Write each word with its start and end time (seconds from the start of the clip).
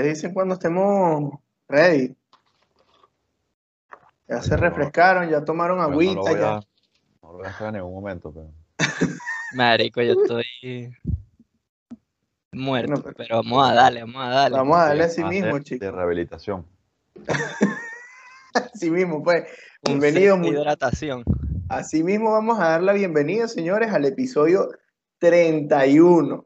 ustedes 0.00 0.16
dicen 0.16 0.32
cuando 0.34 0.54
estemos 0.54 1.34
ready. 1.68 2.16
Ya 4.28 4.40
se 4.42 4.56
refrescaron, 4.56 5.28
ya 5.28 5.44
tomaron 5.44 5.78
Pero 5.78 5.88
no 5.88 5.94
lo 5.94 6.00
agüita, 6.00 6.20
voy 6.20 6.40
ya. 6.40 6.56
a- 6.56 6.60
No 7.22 7.32
lo 7.32 7.38
voy 7.38 7.46
a 7.46 7.50
hacer 7.50 7.66
en 7.68 7.74
ningún 7.74 7.94
momento, 7.94 8.32
pero. 8.32 8.50
Marico, 9.54 10.00
yo 10.02 10.12
estoy 10.22 10.96
muerto, 12.52 13.02
pero- 13.02 13.14
pero 13.16 13.36
vamos 13.36 13.70
a 13.70 13.74
darle, 13.74 14.00
vamos 14.02 14.22
a 14.24 14.28
darle. 14.28 14.56
Vamos 14.56 14.76
a 14.78 14.84
darle 14.86 15.04
así 15.04 15.20
Más 15.20 15.30
de- 15.30 15.40
mismo, 15.42 15.56
De 15.58 15.64
chicos. 15.64 15.92
rehabilitación. 15.92 16.66
Así 18.52 18.90
mismo, 18.90 19.22
pues. 19.22 19.44
Bienvenidos. 19.84 20.40
de 20.40 20.48
hidratación. 20.48 21.22
Así 21.68 22.02
mismo 22.02 22.32
vamos 22.32 22.58
a 22.58 22.70
dar 22.70 22.82
la 22.82 22.92
bienvenida, 22.92 23.46
señores, 23.46 23.92
al 23.92 24.04
episodio 24.06 24.70
31. 25.18 26.44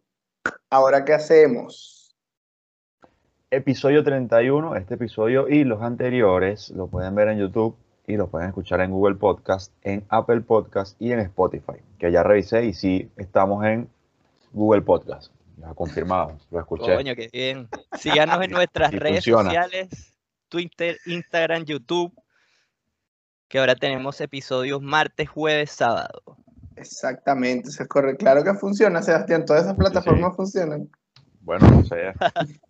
Ahora, 0.68 1.05
¿qué 1.07 1.15
hacemos? 1.15 1.94
Episodio 3.57 4.03
31, 4.03 4.75
este 4.75 4.95
episodio 4.95 5.49
y 5.49 5.63
los 5.63 5.81
anteriores 5.81 6.71
lo 6.71 6.89
pueden 6.89 7.15
ver 7.15 7.29
en 7.29 7.39
YouTube 7.39 7.77
y 8.05 8.17
lo 8.17 8.27
pueden 8.27 8.49
escuchar 8.49 8.80
en 8.80 8.91
Google 8.91 9.15
Podcast, 9.15 9.73
en 9.83 10.05
Apple 10.09 10.41
Podcast 10.41 11.01
y 11.01 11.13
en 11.13 11.21
Spotify, 11.21 11.75
que 11.99 12.11
ya 12.11 12.25
revisé 12.25 12.65
y 12.65 12.75
sí 12.75 13.09
estamos 13.17 13.65
en 13.65 13.89
Google 14.53 14.83
Podcast. 14.83 15.33
Ya 15.59 15.73
confirmado, 15.73 16.37
lo 16.51 16.59
escuché. 16.59 16.96
Coño, 16.96 17.15
qué 17.15 17.29
bien. 17.33 17.69
Síganos 17.96 18.43
en 18.43 18.51
nuestras 18.51 18.93
Y 18.93 18.99
redes 18.99 19.24
funciona. 19.24 19.45
sociales, 19.45 20.15
Twitter, 20.49 20.99
Instagram, 21.07 21.65
YouTube, 21.65 22.13
que 23.46 23.61
ahora 23.61 23.77
tenemos 23.77 24.21
episodios 24.21 24.83
martes, 24.83 25.29
jueves, 25.29 25.71
sábado. 25.71 26.23
Exactamente, 26.74 27.68
eso 27.68 27.85
es 27.85 27.89
correcto. 27.89 28.24
Claro 28.24 28.43
que 28.43 28.52
funciona, 28.55 29.01
Sebastián. 29.01 29.45
Todas 29.45 29.63
esas 29.63 29.77
plataformas 29.77 30.35
funcionan. 30.35 30.91
Bueno, 31.41 31.71
no 31.71 31.85
sé. 31.85 32.13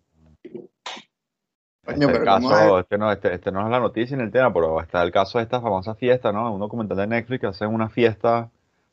Coño, 1.85 2.09
a 2.09 2.23
caso, 2.23 2.79
este 2.79 2.97
no, 2.97 3.11
este, 3.11 3.33
este 3.35 3.51
no 3.51 3.63
es 3.63 3.69
la 3.69 3.79
noticia 3.79 4.17
ni 4.17 4.23
el 4.23 4.31
tema, 4.31 4.51
pero 4.51 4.81
está 4.81 5.03
el 5.03 5.11
caso 5.11 5.37
de 5.37 5.43
esta 5.43 5.61
famosa 5.61 5.93
fiesta, 5.93 6.31
¿no? 6.31 6.51
Un 6.53 6.59
documental 6.59 6.97
de 6.97 7.05
Netflix 7.07 7.41
que 7.41 7.47
hacen 7.47 7.71
una 7.71 7.89
fiesta, 7.89 8.49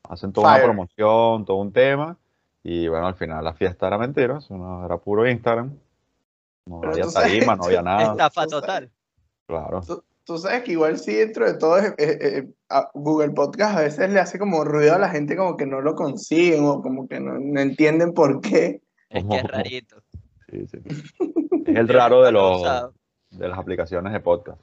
hacen 0.08 0.32
toda 0.32 0.50
Fire. 0.50 0.64
una 0.64 0.72
promoción, 0.74 1.44
todo 1.46 1.56
un 1.56 1.72
tema, 1.72 2.18
y 2.62 2.88
bueno, 2.88 3.06
al 3.06 3.14
final 3.14 3.42
la 3.44 3.54
fiesta 3.54 3.86
era 3.86 3.96
mentira, 3.96 4.38
era 4.84 4.98
puro 4.98 5.26
Instagram. 5.28 5.72
No 6.66 6.80
Pero 6.80 6.92
había 6.92 7.04
sabes- 7.04 7.32
tarima, 7.32 7.56
no 7.56 7.64
había 7.64 7.82
nada. 7.82 8.12
Estafa 8.12 8.46
total. 8.46 8.90
Claro. 9.46 9.80
Tú, 9.80 10.04
tú 10.24 10.36
sabes 10.38 10.62
que 10.62 10.72
igual 10.72 10.98
sí, 10.98 11.14
dentro 11.14 11.46
de 11.46 11.54
todo, 11.58 11.78
eh, 11.78 11.94
eh, 11.96 12.18
eh, 12.20 12.48
a 12.68 12.90
Google 12.92 13.30
Podcast 13.30 13.78
a 13.78 13.80
veces 13.80 14.10
le 14.10 14.20
hace 14.20 14.38
como 14.38 14.64
ruido 14.64 14.94
a 14.94 14.98
la 14.98 15.08
gente 15.08 15.34
como 15.34 15.56
que 15.56 15.64
no 15.66 15.80
lo 15.80 15.94
consiguen 15.94 16.64
o 16.66 16.82
como 16.82 17.08
que 17.08 17.20
no, 17.20 17.38
no 17.40 17.60
entienden 17.60 18.12
por 18.12 18.42
qué. 18.42 18.82
Es 19.08 19.24
que 19.24 19.36
es 19.36 19.44
rarito. 19.44 20.01
Sí, 20.52 20.66
sí. 20.66 20.78
Es 21.66 21.76
el 21.76 21.88
raro 21.88 22.22
de, 22.22 22.30
los, 22.32 22.62
de 23.30 23.48
las 23.48 23.58
aplicaciones 23.58 24.12
de 24.12 24.20
podcast. 24.20 24.60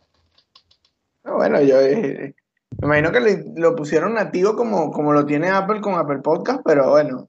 Ah, 1.23 1.33
Bueno, 1.33 1.59
yo 1.61 1.79
eh, 1.81 2.35
me 2.79 2.85
imagino 2.87 3.11
que 3.11 3.19
le- 3.19 3.43
lo 3.55 3.75
pusieron 3.75 4.13
nativo 4.13 4.55
como, 4.55 4.91
como 4.91 5.11
lo 5.13 5.25
tiene 5.25 5.49
Apple 5.49 5.81
con 5.81 5.95
Apple 5.95 6.19
Podcast, 6.19 6.61
pero 6.63 6.91
bueno, 6.91 7.27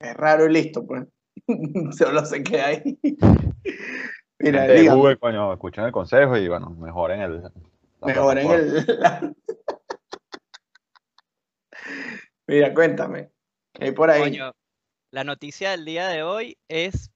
es 0.00 0.14
raro 0.14 0.46
y 0.46 0.52
listo, 0.52 0.84
pues. 0.84 1.06
Solo 1.96 2.24
se 2.26 2.42
queda 2.42 2.66
ahí. 2.66 2.98
Mira, 4.40 4.62
de 4.64 4.88
Google, 4.88 5.18
coño, 5.18 5.52
escuchen 5.52 5.84
el 5.84 5.92
consejo 5.92 6.36
y 6.36 6.48
bueno, 6.48 6.70
mejoren 6.70 7.20
el. 7.20 7.42
mejoren 8.02 8.50
el... 8.50 8.84
la- 8.98 9.32
Mira, 12.46 12.72
cuéntame. 12.74 13.30
Ahí 13.80 13.92
por 13.92 14.10
ahí. 14.10 14.20
Coño, 14.22 14.52
la 15.12 15.24
noticia 15.24 15.70
del 15.72 15.84
día 15.84 16.08
de 16.08 16.22
hoy 16.22 16.56
es 16.68 17.10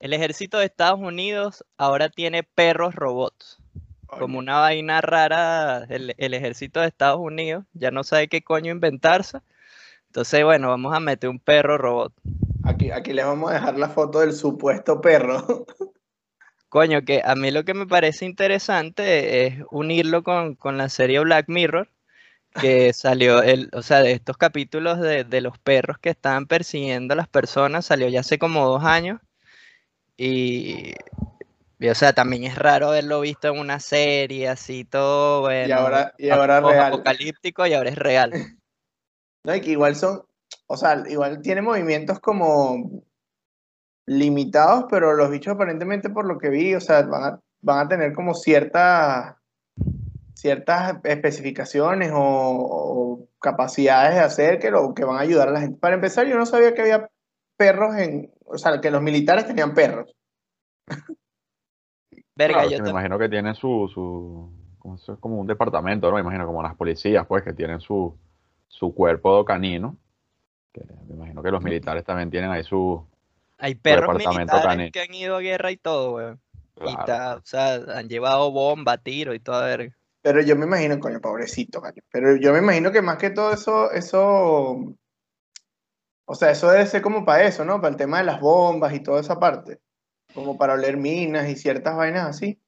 el 0.00 0.12
ejército 0.12 0.58
de 0.58 0.66
Estados 0.66 1.00
Unidos 1.00 1.64
ahora 1.76 2.08
tiene 2.08 2.42
perros 2.42 2.94
robots. 2.94 3.58
Como 4.06 4.38
una 4.38 4.60
vaina 4.60 5.00
rara, 5.00 5.84
el, 5.88 6.14
el 6.16 6.34
ejército 6.34 6.80
de 6.80 6.86
Estados 6.86 7.18
Unidos 7.20 7.64
ya 7.72 7.90
no 7.90 8.04
sabe 8.04 8.28
qué 8.28 8.42
coño 8.42 8.70
inventarse. 8.70 9.40
Entonces, 10.06 10.44
bueno, 10.44 10.68
vamos 10.68 10.94
a 10.94 11.00
meter 11.00 11.28
un 11.28 11.38
perro 11.38 11.76
robot. 11.76 12.12
Aquí, 12.64 12.90
aquí 12.90 13.12
les 13.12 13.24
vamos 13.24 13.50
a 13.50 13.54
dejar 13.54 13.78
la 13.78 13.88
foto 13.88 14.20
del 14.20 14.32
supuesto 14.32 15.00
perro. 15.00 15.66
Coño, 16.68 17.02
que 17.02 17.22
a 17.24 17.34
mí 17.36 17.50
lo 17.50 17.64
que 17.64 17.74
me 17.74 17.86
parece 17.86 18.24
interesante 18.24 19.46
es 19.46 19.64
unirlo 19.70 20.22
con, 20.22 20.56
con 20.56 20.76
la 20.78 20.88
serie 20.88 21.20
Black 21.20 21.48
Mirror, 21.48 21.88
que 22.60 22.92
salió, 22.94 23.42
el, 23.42 23.70
o 23.72 23.82
sea, 23.82 24.02
de 24.02 24.12
estos 24.12 24.36
capítulos 24.36 25.00
de, 25.00 25.24
de 25.24 25.40
los 25.40 25.58
perros 25.58 25.98
que 25.98 26.10
estaban 26.10 26.46
persiguiendo 26.46 27.14
a 27.14 27.16
las 27.16 27.28
personas, 27.28 27.86
salió 27.86 28.08
ya 28.08 28.20
hace 28.20 28.38
como 28.38 28.66
dos 28.66 28.84
años. 28.84 29.20
Y, 30.16 30.94
y, 31.78 31.88
o 31.88 31.94
sea, 31.94 32.12
también 32.12 32.44
es 32.44 32.56
raro 32.56 32.88
haberlo 32.88 33.20
visto 33.20 33.48
en 33.48 33.58
una 33.58 33.80
serie 33.80 34.48
así 34.48 34.84
todo, 34.84 35.42
bueno, 35.42 35.76
ahora- 35.76 36.14
y 36.18 36.30
ahora 36.30 36.60
real. 36.60 36.92
apocalíptico 36.94 37.66
y 37.66 37.74
ahora 37.74 37.90
es 37.90 37.96
real. 37.98 38.30
No, 39.44 39.54
y 39.54 39.60
que 39.60 39.70
igual 39.70 39.94
son, 39.94 40.22
o 40.66 40.76
sea, 40.76 41.04
igual 41.08 41.40
tiene 41.40 41.62
movimientos 41.62 42.18
como 42.18 43.04
limitados, 44.06 44.86
pero 44.90 45.14
los 45.14 45.30
bichos 45.30 45.54
aparentemente 45.54 46.10
por 46.10 46.26
lo 46.26 46.36
que 46.38 46.48
vi, 46.48 46.74
o 46.74 46.80
sea, 46.80 47.02
van 47.02 47.22
a, 47.24 47.40
van 47.60 47.86
a 47.86 47.88
tener 47.88 48.12
como 48.12 48.34
ciertas 48.34 49.36
ciertas 50.34 50.96
especificaciones 51.04 52.10
o, 52.12 52.18
o 52.18 53.28
capacidades 53.40 54.14
de 54.16 54.20
hacer 54.20 54.58
que 54.58 54.70
lo 54.72 54.92
que 54.94 55.04
van 55.04 55.18
a 55.18 55.20
ayudar 55.20 55.48
a 55.48 55.52
la 55.52 55.60
gente. 55.60 55.78
Para 55.78 55.94
empezar, 55.94 56.26
yo 56.26 56.36
no 56.36 56.44
sabía 56.44 56.74
que 56.74 56.82
había 56.82 57.08
perros 57.56 57.96
en, 57.96 58.32
o 58.44 58.58
sea, 58.58 58.80
que 58.80 58.90
los 58.90 59.02
militares 59.02 59.46
tenían 59.46 59.74
perros. 59.74 60.14
Verga, 62.36 62.54
Claro, 62.62 62.70
yo 62.70 62.82
me 62.82 62.90
imagino 62.90 63.18
que 63.18 63.28
tienen 63.28 63.54
su, 63.54 63.90
su 63.92 64.50
como, 64.78 64.94
eso 64.96 65.14
es 65.14 65.18
como 65.18 65.40
un 65.40 65.46
departamento, 65.46 66.08
¿no? 66.08 66.14
Me 66.14 66.20
imagino 66.20 66.46
como 66.46 66.62
las 66.62 66.74
policías, 66.76 67.26
pues, 67.26 67.42
que 67.42 67.52
tienen 67.52 67.80
su, 67.80 68.16
su 68.68 68.94
cuerpo 68.94 69.44
canino. 69.44 69.96
Que 70.72 70.82
me 71.08 71.14
imagino 71.14 71.42
que 71.42 71.50
los 71.50 71.62
militares 71.62 72.04
también 72.04 72.30
tienen 72.30 72.50
ahí 72.50 72.62
su... 72.62 73.04
hay 73.58 73.74
perros 73.74 74.18
departamento 74.18 74.52
militares 74.52 74.62
canino. 74.62 74.90
que 74.92 75.00
han 75.00 75.14
ido 75.14 75.36
a 75.36 75.40
guerra 75.40 75.70
y 75.70 75.76
todo, 75.78 76.14
weón. 76.16 76.40
Y 76.76 76.84
Claro. 76.84 77.04
ta- 77.06 77.36
o 77.36 77.46
sea, 77.46 77.74
han 77.96 78.08
llevado 78.08 78.52
bomba, 78.52 78.98
tiro 78.98 79.32
y 79.32 79.40
toda 79.40 79.64
verga. 79.66 79.96
Pero 80.20 80.42
yo 80.42 80.56
me 80.56 80.66
imagino, 80.66 81.00
coño, 81.00 81.20
pobrecito, 81.20 81.80
coño. 81.80 82.02
Pero 82.10 82.36
yo 82.36 82.52
me 82.52 82.58
imagino 82.58 82.92
que 82.92 83.00
más 83.00 83.16
que 83.16 83.30
todo 83.30 83.52
eso, 83.54 83.90
eso, 83.92 84.94
o 86.26 86.34
sea, 86.34 86.50
eso 86.50 86.70
debe 86.70 86.86
ser 86.86 87.02
como 87.02 87.24
para 87.24 87.44
eso, 87.44 87.64
¿no? 87.64 87.80
Para 87.80 87.92
el 87.92 87.96
tema 87.96 88.18
de 88.18 88.24
las 88.24 88.40
bombas 88.40 88.92
y 88.94 89.00
toda 89.00 89.20
esa 89.20 89.38
parte. 89.40 89.80
Como 90.34 90.58
para 90.58 90.74
oler 90.74 90.96
minas 90.96 91.48
y 91.48 91.56
ciertas 91.56 91.96
vainas 91.96 92.26
así. 92.28 92.60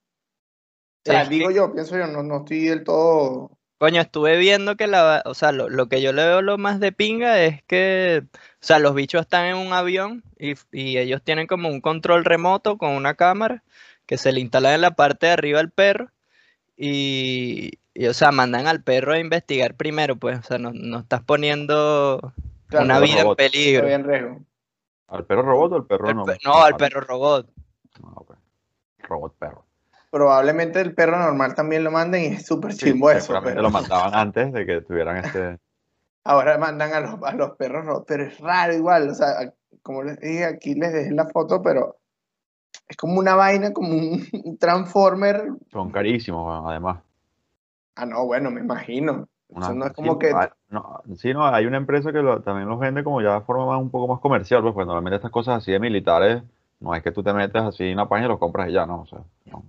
O 1.07 1.11
sea, 1.11 1.25
que- 1.25 1.31
digo 1.31 1.51
yo, 1.51 1.73
pienso 1.73 1.99
yo, 1.99 2.07
no, 2.07 2.23
no 2.23 2.39
estoy 2.39 2.67
del 2.67 2.85
todo. 2.85 3.51
Coño, 3.79 4.01
estuve 4.01 4.37
viendo 4.39 4.77
que 4.77 4.89
la, 4.89 5.23
o 5.25 5.35
sea, 5.35 5.53
lo, 5.53 5.69
lo 5.69 5.89
que 5.89 6.03
yo 6.03 6.13
le 6.13 6.27
veo 6.27 6.43
lo 6.43 6.59
más 6.59 6.81
de 6.81 6.91
pinga 6.91 7.41
es 7.45 7.63
que, 7.65 8.25
o 8.35 8.39
sea, 8.61 8.81
los 8.81 8.93
bichos 8.95 9.21
están 9.21 9.47
en 9.47 9.57
un 9.57 9.73
avión 9.73 10.25
y, 10.37 10.55
y 10.73 10.99
ellos 10.99 11.23
tienen 11.23 11.47
como 11.47 11.69
un 11.69 11.81
control 11.81 12.25
remoto 12.25 12.77
con 12.77 12.91
una 12.91 13.15
cámara 13.15 13.63
que 14.07 14.19
se 14.19 14.33
le 14.33 14.41
instala 14.41 14.75
en 14.75 14.81
la 14.81 14.93
parte 14.93 15.27
de 15.27 15.33
arriba 15.33 15.61
al 15.61 15.71
perro 15.71 16.11
y, 16.77 17.73
y, 17.95 18.07
o 18.07 18.15
sea, 18.15 18.33
mandan 18.33 18.67
al 18.67 18.83
perro 18.83 19.13
a 19.13 19.19
investigar 19.21 19.75
primero, 19.77 20.17
pues, 20.17 20.39
o 20.41 20.43
sea, 20.43 20.59
no, 20.59 20.73
no 20.73 20.99
estás 21.01 21.23
poniendo 21.23 22.33
Claro, 22.69 22.85
una 22.85 23.01
vida 23.01 23.21
en 23.23 23.35
peligro. 23.35 23.87
Estoy 23.89 23.93
en 23.93 24.05
riesgo. 24.05 24.41
¿Al 25.09 25.25
perro 25.25 25.43
robot 25.43 25.73
o 25.73 25.77
al 25.77 25.87
perro 25.87 26.09
El 26.11 26.17
no? 26.17 26.25
pe- 26.25 26.39
no, 26.45 26.63
al 26.63 26.77
perro 26.77 27.01
robot. 27.01 27.51
Ah. 28.03 28.23
Robot 29.01 29.35
perro. 29.39 29.65
Probablemente 30.11 30.81
el 30.81 30.95
perro 30.95 31.19
normal 31.19 31.55
también 31.55 31.85
lo 31.85 31.91
manden 31.91 32.23
y 32.23 32.27
es 32.37 32.47
súper 32.47 32.73
Sí, 32.73 32.87
chimbo 32.87 33.11
eso. 33.11 33.21
seguramente 33.27 33.53
pero 33.55 33.63
lo 33.63 33.71
mandaban 33.71 34.15
antes 34.15 34.53
de 34.53 34.67
que 34.67 34.81
tuvieran 34.83 35.17
este... 35.25 35.59
Ahora 36.25 36.59
mandan 36.59 36.93
a 36.93 37.01
los, 37.01 37.23
a 37.23 37.33
los 37.35 37.57
perros 37.57 37.87
robots, 37.87 38.05
pero 38.07 38.25
es 38.25 38.39
raro 38.39 38.75
igual. 38.75 39.09
O 39.09 39.15
sea, 39.15 39.55
como 39.83 40.03
les 40.03 40.21
dije, 40.21 40.45
aquí 40.45 40.75
les 40.75 40.93
dejé 40.93 41.11
la 41.13 41.27
foto, 41.27 41.63
pero 41.63 41.97
es 42.87 42.97
como 42.99 43.19
una 43.19 43.35
vaina, 43.35 43.73
como 43.73 43.91
un, 43.95 44.59
transformer. 44.59 45.45
Son 45.73 45.91
carísimos, 45.91 46.67
además. 46.67 46.99
Ah, 47.95 48.05
no, 48.05 48.27
bueno, 48.27 48.51
me 48.51 48.61
imagino. 48.61 49.27
Una- 49.51 49.73
no 49.73 49.85
es 49.87 49.91
sí, 49.91 49.95
como 49.97 50.19
que. 50.19 50.27
hay- 50.35 50.49
no, 50.71 51.03
sí, 51.17 51.33
no, 51.33 51.47
hay 51.47 51.65
una 51.67 51.79
empresa 51.79 52.13
que 52.13 52.19
lo- 52.23 52.41
también 52.43 52.69
los 52.69 52.79
vende 52.79 53.03
como 53.03 53.21
ya 53.23 53.35
de 53.35 53.41
forma 53.41 53.67
más- 53.67 53.81
un 53.81 53.91
poco 53.91 54.07
más 54.13 54.21
comercial, 54.21 54.61
pues, 54.63 54.75
pues 54.75 54.87
normalmente 54.87 55.17
estas 55.17 55.31
cosas 55.31 55.59
así 55.59 55.73
de 55.73 55.81
militares, 55.81 56.43
no 56.81 56.95
es 56.95 57.03
que 57.03 57.11
tú 57.13 57.23
te 57.23 57.33
metes 57.33 57.63
así 57.63 57.85
en 57.85 57.95
una 57.95 58.09
página 58.09 58.27
y 58.27 58.31
los 58.31 58.39
compras 58.39 58.69
y 58.69 58.73
ya, 58.73 58.85
no, 58.87 59.01
o 59.03 59.07
sea, 59.07 59.21
no. 59.47 59.65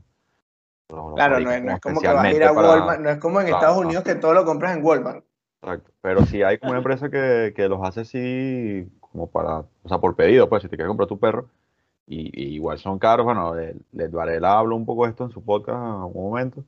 Los- 0.90 1.06
los 1.06 1.16
Claro, 1.16 1.40
no 1.40 1.52
es, 1.52 1.64
no 1.64 1.72
es 1.74 1.80
como 1.82 2.02
que 2.02 2.08
vas 2.08 2.26
a 2.26 2.32
ir 2.32 2.44
a 2.44 2.54
para- 2.54 2.70
Walmart, 2.70 3.00
no 3.00 3.10
es 3.10 3.18
como 3.20 3.40
en 3.40 3.48
Claro, 3.48 3.58
Estados 3.60 3.78
no. 3.82 3.86
Unidos 3.88 4.04
que 4.04 4.16
todo 4.16 4.34
lo 4.34 4.44
compras 4.46 4.76
en 4.76 4.84
Walmart. 4.84 5.24
Exacto. 5.62 5.92
Pero 6.02 6.26
sí 6.26 6.42
hay 6.44 6.58
como 6.58 6.72
una 6.72 6.80
empresa 6.80 7.10
que, 7.10 7.54
que 7.56 7.68
los 7.70 7.80
hace 7.84 8.02
así 8.02 8.90
como 9.00 9.28
para, 9.28 9.60
o 9.60 9.88
sea, 9.88 9.98
por 10.00 10.16
pedido, 10.16 10.50
pues, 10.50 10.62
si 10.64 10.68
te 10.70 10.76
quieres 10.76 10.90
comprar 10.90 11.08
tu 11.08 11.20
perro, 11.20 11.48
y, 12.08 12.32
y 12.34 12.56
igual 12.56 12.80
son 12.80 12.98
caros, 13.00 13.24
bueno, 13.26 13.54
le- 13.56 13.76
les 13.92 14.12
Varela 14.12 14.58
habló 14.58 14.76
un 14.76 14.86
poco 14.86 15.04
de 15.06 15.12
esto 15.12 15.26
en 15.26 15.32
su 15.32 15.44
podcast 15.44 15.78
en 15.78 16.02
algún 16.02 16.24
momento, 16.30 16.64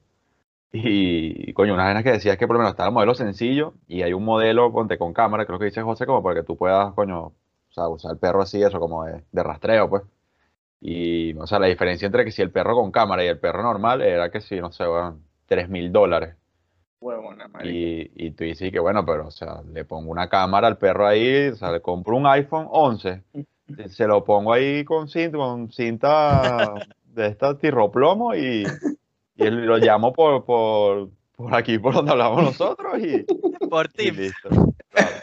y, 0.73 1.53
coño, 1.53 1.73
una 1.73 1.94
vez 1.94 2.03
que 2.03 2.12
decía 2.12 2.33
es 2.33 2.39
que 2.39 2.47
por 2.47 2.56
lo 2.56 2.59
menos 2.62 2.71
está 2.73 2.85
el 2.85 2.94
modelo 2.94 3.13
sencillo, 3.15 3.73
y 3.88 4.03
hay 4.03 4.13
un 4.13 4.23
modelo, 4.25 4.71
ponte 4.71 4.97
con 4.97 5.13
cámara, 5.13 5.45
creo 5.45 5.59
que 5.59 5.65
dice 5.65 5.81
José, 5.81 6.06
como 6.06 6.23
para 6.23 6.35
que 6.41 6.44
tú 6.47 6.57
puedas, 6.57 6.94
coño, 6.94 7.19
o 7.27 7.35
sea, 7.69 7.88
usar 7.89 8.12
el 8.13 8.18
perro 8.19 8.41
así, 8.41 8.62
eso, 8.63 8.79
como 8.79 9.06
de, 9.06 9.23
de 9.31 9.44
rastreo, 9.44 9.89
pues, 9.89 10.03
Y, 10.81 11.33
o 11.38 11.47
sea, 11.47 11.59
la 11.59 11.68
diferencia 11.68 12.06
entre 12.07 12.25
que 12.25 12.31
si 12.31 12.41
el 12.44 12.51
perro 12.51 12.75
con 12.75 12.91
cámara 12.91 13.23
y 13.25 13.27
el 13.27 13.39
perro 13.39 13.63
normal 13.63 14.01
era 14.01 14.31
que 14.31 14.41
si, 14.41 14.59
no 14.62 14.71
sé, 14.71 14.85
bueno, 14.88 15.21
3 15.47 15.69
mil 15.69 15.91
dólares. 15.91 16.35
Huevona. 17.00 17.50
Y, 17.63 18.12
y 18.27 18.31
tú 18.31 18.44
dices 18.44 18.71
que, 18.71 18.79
bueno, 18.79 19.06
pero, 19.06 19.27
o 19.27 19.31
sea, 19.31 19.62
le 19.63 19.85
pongo 19.85 20.12
una 20.12 20.29
cámara 20.29 20.67
al 20.67 20.77
perro 20.77 21.07
ahí, 21.07 21.47
o 21.50 21.56
sea, 21.56 21.71
le 21.71 21.81
compro 21.81 22.15
un 22.17 22.27
iPhone 22.27 22.67
11, 22.69 23.24
se- 23.75 23.89
se 23.89 24.07
lo 24.07 24.24
pongo 24.24 24.53
ahí 24.53 24.83
con 24.85 25.07
cinta, 25.07 25.38
con 25.38 25.71
cinta 25.71 26.83
de 27.06 27.27
esta 27.27 27.57
tirroplomo 27.57 28.35
y, 28.35 28.79
y 29.36 29.50
lo 29.50 29.78
llamo 29.78 30.13
por, 30.13 30.44
por, 30.45 31.10
por 31.36 31.56
aquí, 31.56 31.78
por 31.80 31.94
donde 31.94 32.12
hablamos 32.12 32.44
nosotros 32.44 33.00
y, 33.00 33.24
Por 33.69 33.88
y 33.88 34.12
Teams. 34.12 34.18
listo. 34.18 34.50
Claro. 34.89 35.22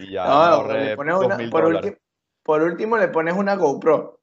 Y 0.00 0.10
ya 0.12 0.24
No, 0.26 0.32
ahorré 0.32 0.84
le 0.86 0.96
pones 0.96 1.14
una- 1.16 1.36
por, 1.50 1.64
ulti- 1.64 1.98
por 2.42 2.62
último 2.62 2.96
le 2.98 3.08
pones 3.08 3.34
una 3.34 3.54
GoPro, 3.56 4.20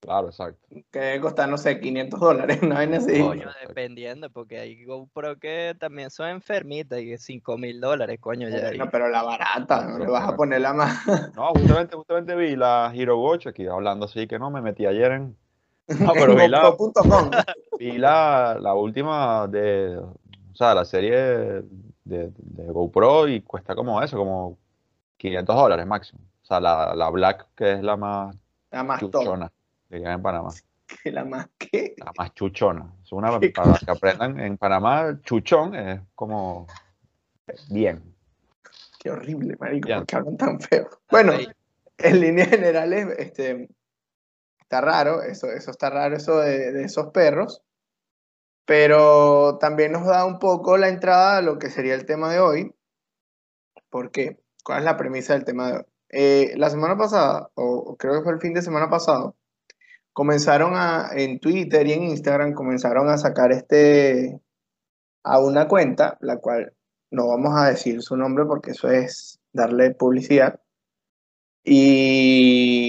Claro, 0.00 0.28
exacto. 0.28 0.60
que 0.92 0.98
debe 0.98 1.20
costar, 1.20 1.48
no 1.48 1.56
sé, 1.58 1.80
500 1.80 2.20
dólares, 2.20 2.58
una 2.62 2.76
vaina 2.76 2.98
así. 2.98 3.20
Coño. 3.20 3.48
Dependiendo, 3.66 4.30
porque 4.30 4.58
hay 4.60 4.84
GoPro 4.84 5.36
que 5.38 5.74
también 5.80 6.10
son 6.10 6.28
enfermitas 6.28 7.00
y 7.00 7.16
5 7.18 7.56
mil 7.58 7.80
dólares, 7.80 8.18
coño, 8.20 8.48
ya. 8.48 8.68
Bueno, 8.68 8.88
pero 8.92 9.08
la 9.08 9.22
barata, 9.22 9.86
no 9.86 9.98
le 9.98 10.06
vas 10.06 10.28
a 10.28 10.36
poner 10.36 10.60
la 10.60 10.74
más. 10.74 10.98
No, 11.34 11.48
justamente, 11.50 11.96
justamente 11.96 12.34
vi 12.36 12.54
la 12.56 12.92
Hero 12.94 13.18
Watch 13.18 13.46
aquí 13.48 13.66
hablando 13.66 14.04
así 14.04 14.26
que 14.28 14.38
no, 14.38 14.50
me 14.50 14.60
metí 14.60 14.86
ayer 14.86 15.12
en. 15.12 15.36
No, 16.00 16.12
pero 16.14 16.34
vi 16.34 16.48
la, 16.48 16.68
GoPro.com. 16.70 17.30
vi 17.78 17.98
la, 17.98 18.58
la 18.60 18.74
última 18.74 19.46
de. 19.46 19.96
O 19.98 20.54
sea, 20.54 20.74
la 20.74 20.84
serie 20.84 21.16
de, 22.04 22.32
de 22.34 22.66
GoPro 22.72 23.28
y 23.28 23.42
cuesta 23.42 23.74
como 23.74 24.02
eso, 24.02 24.16
como 24.16 24.58
500 25.18 25.54
dólares 25.56 25.86
máximo. 25.86 26.20
O 26.42 26.46
sea, 26.46 26.60
la, 26.60 26.94
la 26.94 27.10
Black, 27.10 27.46
que 27.54 27.72
es 27.72 27.82
la 27.82 27.96
más 27.96 28.36
La 28.70 28.82
más 28.84 29.00
top. 29.00 29.12
chuchona, 29.12 29.52
dirían 29.88 30.12
en 30.12 30.22
Panamá. 30.22 30.50
que 31.02 31.12
La 31.12 31.24
más 31.24 31.48
que. 31.58 31.94
La 31.98 32.12
más 32.16 32.34
chuchona. 32.34 32.92
Es 33.02 33.12
una, 33.12 33.38
Qué 33.40 33.50
para 33.50 33.74
que 33.74 33.90
aprendan 33.90 34.40
en 34.40 34.56
Panamá, 34.56 35.18
chuchón 35.22 35.74
es 35.74 36.00
como 36.14 36.66
bien. 37.70 38.02
Qué 38.98 39.10
horrible, 39.10 39.56
marico, 39.60 39.88
porque 39.94 40.16
hablan 40.16 40.36
tan 40.36 40.60
feo. 40.60 40.88
Bueno, 41.10 41.32
en 41.98 42.20
líneas 42.20 42.48
generales, 42.48 43.08
este, 43.18 43.68
está 44.66 44.80
raro, 44.80 45.22
eso, 45.22 45.46
eso 45.52 45.70
está 45.70 45.90
raro, 45.90 46.16
eso 46.16 46.38
de, 46.38 46.72
de 46.72 46.84
esos 46.84 47.12
perros, 47.12 47.62
pero 48.64 49.58
también 49.58 49.92
nos 49.92 50.06
da 50.06 50.24
un 50.24 50.40
poco 50.40 50.76
la 50.76 50.88
entrada 50.88 51.38
a 51.38 51.42
lo 51.42 51.58
que 51.58 51.70
sería 51.70 51.94
el 51.94 52.04
tema 52.04 52.32
de 52.32 52.40
hoy. 52.40 52.74
¿Por 53.90 54.10
qué? 54.10 54.38
¿Cuál 54.64 54.80
es 54.80 54.84
la 54.84 54.96
premisa 54.96 55.34
del 55.34 55.44
tema 55.44 55.68
de 55.68 55.76
hoy? 55.78 55.84
Eh, 56.08 56.54
la 56.56 56.70
semana 56.70 56.96
pasada, 56.96 57.50
o 57.54 57.96
creo 57.96 58.14
que 58.14 58.22
fue 58.24 58.32
el 58.32 58.40
fin 58.40 58.54
de 58.54 58.62
semana 58.62 58.90
pasado, 58.90 59.36
comenzaron 60.12 60.72
a, 60.74 61.10
en 61.12 61.38
Twitter 61.38 61.86
y 61.86 61.92
en 61.92 62.02
Instagram, 62.04 62.52
comenzaron 62.52 63.08
a 63.08 63.18
sacar 63.18 63.52
este, 63.52 64.40
a 65.22 65.38
una 65.38 65.68
cuenta, 65.68 66.16
la 66.20 66.38
cual 66.38 66.72
no 67.12 67.28
vamos 67.28 67.52
a 67.56 67.68
decir 67.68 68.02
su 68.02 68.16
nombre 68.16 68.44
porque 68.46 68.72
eso 68.72 68.88
es 68.88 69.38
darle 69.52 69.92
publicidad, 69.92 70.60
y 71.68 72.85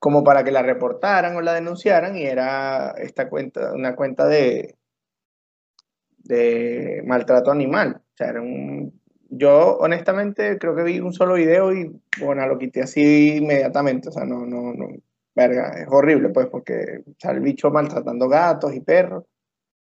como 0.00 0.24
para 0.24 0.42
que 0.42 0.50
la 0.50 0.62
reportaran 0.62 1.36
o 1.36 1.42
la 1.42 1.54
denunciaran, 1.54 2.16
y 2.16 2.22
era 2.24 2.92
esta 2.98 3.28
cuenta, 3.28 3.72
una 3.74 3.94
cuenta 3.94 4.26
de, 4.26 4.76
de 6.18 7.02
maltrato 7.06 7.50
animal. 7.52 8.02
O 8.02 8.16
sea, 8.16 8.30
era 8.30 8.40
un, 8.40 9.00
yo 9.28 9.76
honestamente 9.78 10.58
creo 10.58 10.74
que 10.74 10.82
vi 10.82 11.00
un 11.00 11.12
solo 11.12 11.34
video 11.34 11.72
y 11.72 12.00
bueno, 12.20 12.46
lo 12.46 12.58
quité 12.58 12.82
así 12.82 13.36
inmediatamente. 13.36 14.08
O 14.08 14.12
sea, 14.12 14.24
no, 14.24 14.46
no, 14.46 14.72
no, 14.72 14.88
verga, 15.34 15.74
es 15.80 15.86
horrible 15.88 16.30
pues 16.30 16.48
porque 16.48 17.02
o 17.06 17.14
sea, 17.18 17.32
el 17.32 17.40
bicho 17.40 17.70
maltratando 17.70 18.28
gatos 18.28 18.74
y 18.74 18.80
perros. 18.80 19.24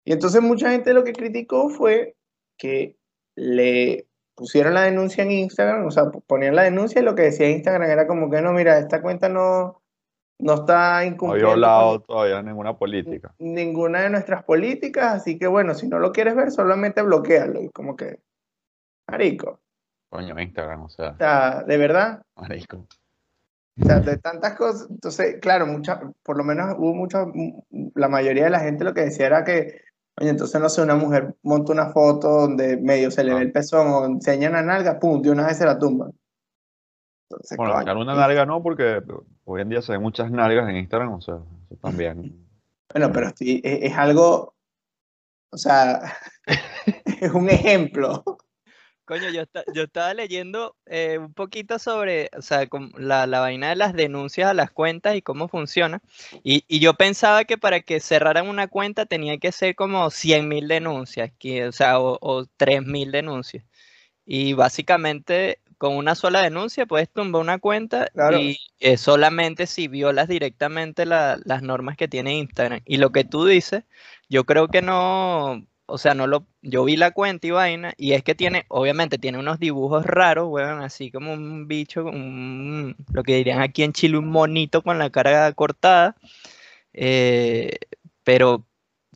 Y 0.04 0.13
entonces 0.13 0.42
mucha 0.42 0.71
gente 0.71 0.94
lo 0.94 1.04
que 1.04 1.13
criticó 1.13 1.69
fue 1.69 2.15
que 2.57 2.97
le 3.36 4.07
pusieron 4.36 4.74
la 4.74 4.83
denuncia 4.83 5.24
en 5.24 5.31
Instagram, 5.31 5.86
o 5.86 5.92
sea, 5.92 6.06
ponían 6.27 6.56
la 6.56 6.63
denuncia 6.63 7.01
y 7.01 7.06
lo 7.06 7.15
que 7.15 7.24
decía 7.24 7.50
Instagram 7.50 7.89
era 7.89 8.07
como 8.07 8.30
que 8.30 8.42
no, 8.42 8.54
mira, 8.54 8.80
esta 8.80 9.01
cuenta 9.01 9.30
no, 9.30 9.81
no 10.41 10.53
está 10.55 10.99
No 11.01 11.05
incumpliendo 11.05 11.47
con 11.49 11.55
violado 11.55 12.01
todavía 12.01 12.41
ninguna 12.41 12.77
política. 12.77 13.33
ninguna 13.39 14.01
de 14.01 14.09
nuestras 14.09 14.43
políticas, 14.43 15.13
así 15.15 15.38
que 15.39 15.47
bueno, 15.47 15.73
si 15.73 15.88
no 15.88 15.99
lo 15.99 16.11
quieres 16.11 16.35
ver, 16.35 16.51
solamente 16.51 17.01
bloquealo. 17.01 17.61
Y 17.61 17.69
como 17.69 17.95
que, 17.95 18.19
marico, 19.07 19.59
Coño, 20.09 20.38
Instagram, 20.39 20.83
o 20.83 20.89
sea, 20.89 21.11
o 21.11 21.17
sea, 21.17 21.63
de 21.63 21.77
verdad, 21.77 22.21
marico. 22.35 22.85
o 23.81 23.85
sea, 23.85 23.99
de 24.01 24.17
tantas 24.17 24.55
cosas, 24.55 24.88
entonces, 24.89 25.38
claro, 25.41 25.65
mucha, 25.67 26.01
por 26.23 26.35
lo 26.38 26.44
menos 26.44 26.75
hubo 26.77 26.94
mucha, 26.94 27.25
la 27.95 28.09
mayoría 28.09 28.44
de 28.45 28.49
la 28.49 28.59
gente 28.59 28.83
lo 28.83 28.94
que 28.94 29.05
decía 29.05 29.27
era 29.27 29.44
que, 29.45 29.79
oye, 30.19 30.29
entonces 30.29 30.59
no 30.59 30.67
sé, 30.67 30.81
una 30.81 30.95
mujer 30.95 31.33
monta 31.44 31.71
una 31.71 31.91
foto 31.91 32.27
donde 32.41 32.75
medio 32.77 33.09
se 33.09 33.23
le 33.23 33.33
ve 33.33 33.39
Ah. 33.39 33.44
el 33.44 33.51
pezón 33.53 33.87
o 33.87 34.05
enseña 34.05 34.49
una 34.49 34.61
nalga, 34.61 34.99
pum, 34.99 35.21
de 35.21 35.31
una 35.31 35.47
vez 35.47 35.57
se 35.57 35.65
la 35.65 35.79
tumban. 35.79 36.11
Entonces, 37.31 37.57
Bueno, 37.57 37.74
sacar 37.74 37.95
una 37.95 38.13
nalga 38.13 38.45
no, 38.45 38.62
porque 38.62 39.01
hoy 39.45 39.62
en 39.62 39.69
día 39.69 39.81
se 39.81 39.94
ven 39.94 40.01
muchas 40.01 40.30
nalgas 40.31 40.69
en 40.69 40.78
Instagram, 40.78 41.13
o 41.13 41.22
sea, 41.22 41.36
eso 41.69 41.80
también. 41.81 42.45
Bueno, 42.94 43.12
pero 43.13 43.31
sí, 43.36 43.62
es, 43.63 43.92
es 43.92 43.98
algo, 43.98 44.54
o 45.50 45.57
sea, 45.57 46.01
es 47.22 47.31
un 47.31 47.50
ejemplo. 47.50 48.24
Coño, 49.06 49.30
yo, 49.30 49.44
yo 49.74 49.83
estaba 49.83 50.13
leyendo 50.13 50.75
eh, 50.86 51.18
un 51.18 51.33
poquito 51.33 51.80
sobre, 51.80 52.30
o 52.38 52.42
sea, 52.42 52.68
la, 52.98 53.28
la 53.28 53.39
vaina 53.39 53.69
de 53.69 53.75
las 53.75 53.94
denuncias 53.94 54.50
a 54.50 54.54
las 54.54 54.72
cuentas 54.72 55.16
y 55.16 55.22
cómo 55.22 55.48
funciona. 55.48 56.01
Y, 56.44 56.63
y 56.68 56.80
yo 56.80 56.94
pensaba 56.94 57.45
que 57.45 57.57
para 57.57 57.81
que 57.81 58.00
cerraran 58.00 58.48
una 58.48 58.68
cuenta 58.68 59.06
tenía 59.06 59.38
que 59.38 59.51
ser 59.51 59.75
como 59.75 60.06
100.000 60.12 60.68
denuncias, 60.68 61.31
que, 61.39 61.68
o 61.68 61.72
sea, 61.72 62.00
o, 62.00 62.18
o 62.22 62.44
3.000 62.57 63.12
denuncias. 63.12 63.66
Y 64.25 64.54
básicamente 64.54 65.60
con 65.81 65.98
una 65.98 66.13
sola 66.13 66.44
denuncia 66.44 66.86
puedes 66.86 67.10
tumbar 67.10 67.42
una 67.42 67.57
cuenta 67.57 68.06
Claro. 68.13 68.38
y 68.38 68.60
eh, 68.80 68.97
solamente 68.97 69.66
si 69.66 69.88
violas 69.88 70.28
directamente 70.28 71.07
la- 71.07 71.40
las 71.44 71.64
normas 71.64 71.97
que 71.97 72.07
tiene 72.07 72.38
Instagram. 72.38 72.81
Y 72.85 72.97
lo 72.97 73.11
que 73.11 73.23
tú 73.23 73.45
dices, 73.47 73.83
yo 74.30 74.44
creo 74.44 74.68
que 74.68 74.83
no, 74.83 75.66
o 75.88 75.97
sea, 75.97 76.14
no 76.14 76.28
lo, 76.28 76.45
yo 76.61 76.83
vi 76.85 76.97
la 76.97 77.09
cuenta 77.09 77.47
y 77.47 77.50
vaina, 77.50 77.95
y 77.97 78.11
es 78.14 78.23
que 78.23 78.35
tiene, 78.35 78.66
obviamente 78.68 79.18
tiene 79.18 79.40
unos 79.40 79.57
dibujos 79.57 80.06
raros, 80.06 80.50
weón, 80.50 80.83
así 80.83 81.09
como 81.09 81.33
un 81.33 81.68
bicho, 81.68 82.06
un- 82.06 82.95
lo 83.11 83.23
que 83.23 83.38
dirían 83.38 83.59
aquí 83.61 83.81
en 83.81 83.94
Chile, 83.94 84.19
un 84.19 84.28
monito 84.30 84.83
con 84.83 85.00
la 85.00 85.09
cara 85.09 85.52
cortada, 85.54 86.16
eh, 86.94 87.71
pero 88.23 88.68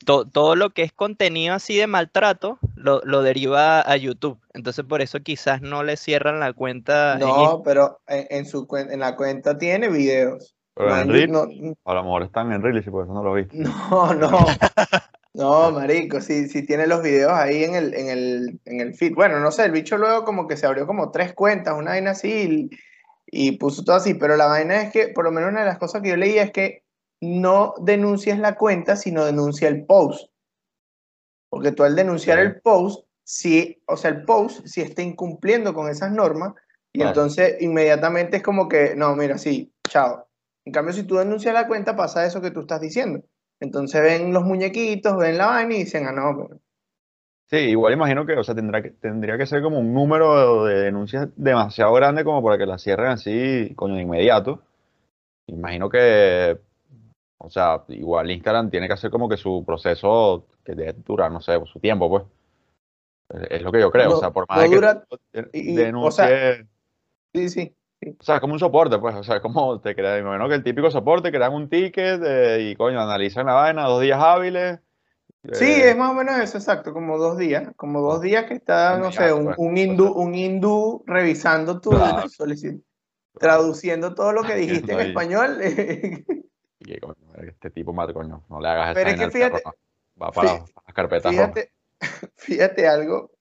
to- 0.06 0.26
todo 0.28 0.56
lo 0.56 0.72
que 0.72 0.84
es 0.84 0.94
contenido 0.94 1.56
así 1.56 1.76
de 1.78 1.88
maltrato 1.88 2.60
lo, 2.76 3.02
lo 3.04 3.22
deriva 3.24 3.82
a 3.82 3.98
YouTube, 3.98 4.40
entonces 4.54 4.86
por 4.86 5.02
eso 5.02 5.20
quizás 5.22 5.62
no 5.62 5.84
le 5.84 5.98
cierran 5.98 6.40
la 6.40 6.54
cuenta 6.54 7.20
en 7.22 7.22
No, 7.22 7.62
pero 7.64 8.02
en, 8.08 8.28
en 8.30 8.46
su 8.46 8.68
en 8.76 9.00
la 9.00 9.16
cuenta 9.16 9.58
tiene 9.58 9.90
videos. 9.90 10.56
Pero 10.74 10.96
No, 10.96 11.02
en 11.02 11.32
no, 11.32 11.48
a 11.86 11.94
lo 11.94 12.04
mejor 12.04 12.24
están 12.24 12.52
en 12.52 12.62
Reel 12.62 12.78
y 12.78 12.90
por 12.90 13.04
eso 13.06 13.14
no 13.14 13.24
lo 13.24 13.34
viste. 13.34 13.56
no, 13.64 14.14
no, 14.14 14.58
no, 15.34 15.72
marico, 15.72 16.22
sí, 16.22 16.50
sí 16.50 16.66
tiene 16.66 16.88
los 16.88 17.04
videos 17.04 17.34
ahí 17.34 17.64
en 17.66 17.76
el, 17.76 17.94
en 17.96 18.10
el, 18.10 18.62
en 18.66 18.82
el 18.82 18.96
feed. 18.96 19.14
Bueno, 19.16 19.40
no 19.42 19.52
sé, 19.52 19.66
el 19.66 19.72
bicho 19.74 19.98
luego 19.98 20.26
como 20.26 20.48
que 20.48 20.58
se 20.58 20.68
abrió 20.68 20.88
como 20.88 21.12
tres 21.12 21.34
cuentas, 21.36 21.76
una 21.78 21.92
vaina 21.94 22.12
así, 22.12 22.70
y, 23.32 23.52
y 23.52 23.58
puso 23.60 23.84
todo 23.86 23.98
así, 23.98 24.16
pero 24.16 24.38
la 24.38 24.48
vaina 24.48 24.84
es 24.84 24.94
que, 24.94 25.10
por 25.10 25.26
lo 25.26 25.32
menos 25.34 25.52
una 25.52 25.62
de 25.62 25.68
las 25.68 25.80
cosas 25.80 26.04
que 26.04 26.10
yo 26.12 26.18
leía 26.18 26.44
es 26.44 26.52
que 26.54 26.85
no 27.22 27.74
denuncias 27.82 28.40
la 28.40 28.56
cuenta, 28.56 28.96
sino 28.96 29.26
denuncia 29.26 29.68
el 29.68 29.86
post. 29.86 30.30
Porque 31.50 31.72
tú 31.72 31.84
al 31.84 31.96
denunciar 31.96 32.40
el 32.40 32.60
post, 32.62 33.06
sí, 33.24 33.82
o 33.88 33.96
sea, 33.98 34.12
el 34.12 34.24
post 34.24 34.66
sí 34.66 34.82
está 34.82 35.02
incumpliendo 35.02 35.74
con 35.74 35.90
esas 35.90 36.12
normas, 36.12 36.54
y 36.94 37.00
Claro. 37.00 37.12
entonces 37.12 37.62
inmediatamente 37.62 38.38
es 38.38 38.44
como 38.44 38.68
que, 38.68 38.96
no, 38.96 39.16
mira, 39.16 39.38
sí, 39.38 39.74
chao. 39.90 40.28
En 40.66 40.74
cambio, 40.74 40.94
si 40.94 41.04
tú 41.04 41.16
denuncias 41.18 41.54
la 41.54 41.68
cuenta, 41.68 41.96
pasa 41.96 42.26
eso 42.26 42.42
que 42.42 42.52
tú 42.52 42.62
estás 42.62 42.82
diciendo. 42.82 43.22
Entonces 43.60 44.02
ven 44.02 44.34
los 44.34 44.44
muñequitos, 44.44 45.18
ven 45.18 45.38
la 45.38 45.48
vaina 45.48 45.76
y 45.76 45.80
dicen, 45.80 46.06
ah, 46.08 46.12
no, 46.12 46.36
pero- 46.48 46.60
Sí, 47.48 47.58
igual 47.58 47.94
imagino 47.94 48.26
que, 48.26 48.34
o 48.34 48.44
sea, 48.44 48.56
tendrá 48.56 48.82
que, 48.82 48.90
tendría 48.90 49.38
que 49.38 49.46
ser 49.46 49.62
como 49.62 49.80
un 49.80 49.94
número 49.94 50.66
de 50.66 50.82
denuncias 50.82 51.30
demasiado 51.36 51.94
grande 51.94 52.24
como 52.24 52.44
para 52.44 52.58
que 52.58 52.66
la 52.66 52.80
cierren 52.80 53.12
así, 53.12 53.72
coño, 53.76 53.96
de 53.96 54.02
inmediato. 54.02 54.64
Imagino 55.46 55.88
que, 55.88 56.58
o 57.38 57.50
sea, 57.50 57.84
igual 57.90 58.32
Instagram 58.32 58.70
tiene 58.70 58.88
que 58.88 58.94
hacer 58.94 59.12
como 59.12 59.28
que 59.30 59.38
su 59.38 59.64
proceso 59.66 60.46
que 60.64 60.74
debe 60.76 60.94
durar, 61.06 61.32
no 61.32 61.42
sé, 61.42 61.60
su 61.66 61.80
tiempo, 61.80 62.10
pues. 62.10 62.24
Es- 63.50 63.62
lo 63.62 63.72
que 63.72 63.80
yo 63.80 63.92
creo, 63.92 64.10
No- 64.10 64.16
o 64.18 64.20
sea, 64.20 64.32
por 64.32 64.46
más 64.48 64.58
no 64.58 64.64
de 64.64 64.70
que 64.70 64.76
dura- 64.76 65.04
tú 65.04 65.18
de- 65.34 65.50
y- 65.54 65.72
y, 65.72 65.74
o 65.74 65.84
denuncie, 65.84 66.28
sea- 66.28 66.66
sí, 67.34 67.50
sí. 67.50 67.76
o 68.20 68.24
sea, 68.24 68.36
es 68.36 68.42
como 68.42 68.54
un 68.54 68.60
soporte, 68.60 68.98
pues, 69.00 69.16
o 69.16 69.24
sea, 69.24 69.38
es 69.38 69.42
como 69.42 69.80
te 69.82 69.96
crean, 69.96 70.16
me 70.24 70.30
imagino 70.30 70.48
que 70.48 70.56
el 70.56 70.64
típico 70.64 70.92
soporte, 70.92 71.32
crean 71.32 71.54
un 71.54 71.68
ticket 71.70 72.22
eh, 72.24 72.70
y, 72.72 72.76
coño, 72.76 73.02
analizan 73.02 73.48
la 73.48 73.54
vaina, 73.54 73.86
dos 73.88 74.02
días 74.02 74.22
hábiles. 74.22 74.80
Sí, 75.52 75.66
eh, 75.66 75.90
es 75.92 75.98
más 75.98 76.12
o 76.12 76.14
menos 76.14 76.38
eso, 76.40 76.58
exacto, 76.58 76.94
como 76.94 77.18
dos 77.18 77.38
días, 77.38 77.70
como 77.76 78.02
dos 78.02 78.22
días 78.22 78.46
que 78.46 78.56
está, 78.56 78.98
no 78.98 79.12
sé, 79.12 79.32
un, 79.34 79.46
pues, 79.46 79.58
un 79.60 79.78
hindú, 79.78 80.12
un 80.12 80.34
hindú 80.36 81.04
revisando 81.06 81.80
tu 81.82 81.92
Claro. 81.92 82.28
solicitud, 82.30 82.82
traduciendo 83.40 84.14
todo 84.16 84.32
lo 84.34 84.44
que 84.44 84.56
dijiste 84.90 84.94
en 84.94 85.00
español. 85.02 85.58
Y 86.86 86.94
que, 86.94 87.00
coño, 87.00 87.16
este 87.48 87.70
tipo 87.72 87.94
mate, 87.94 88.14
coño, 88.14 88.44
no 88.50 88.60
le 88.62 88.68
hagas 88.68 88.94
Pero 88.94 89.10
esa 89.10 89.24
es 89.24 89.32
que 89.32 89.38
fíjate-. 89.38 89.64
Va 90.22 90.32
para 90.32 90.54
las 90.86 90.94
carpetas. 90.94 91.32
Fíjate, 91.32 91.72
fíjate 92.36 92.88
algo, 92.88 93.32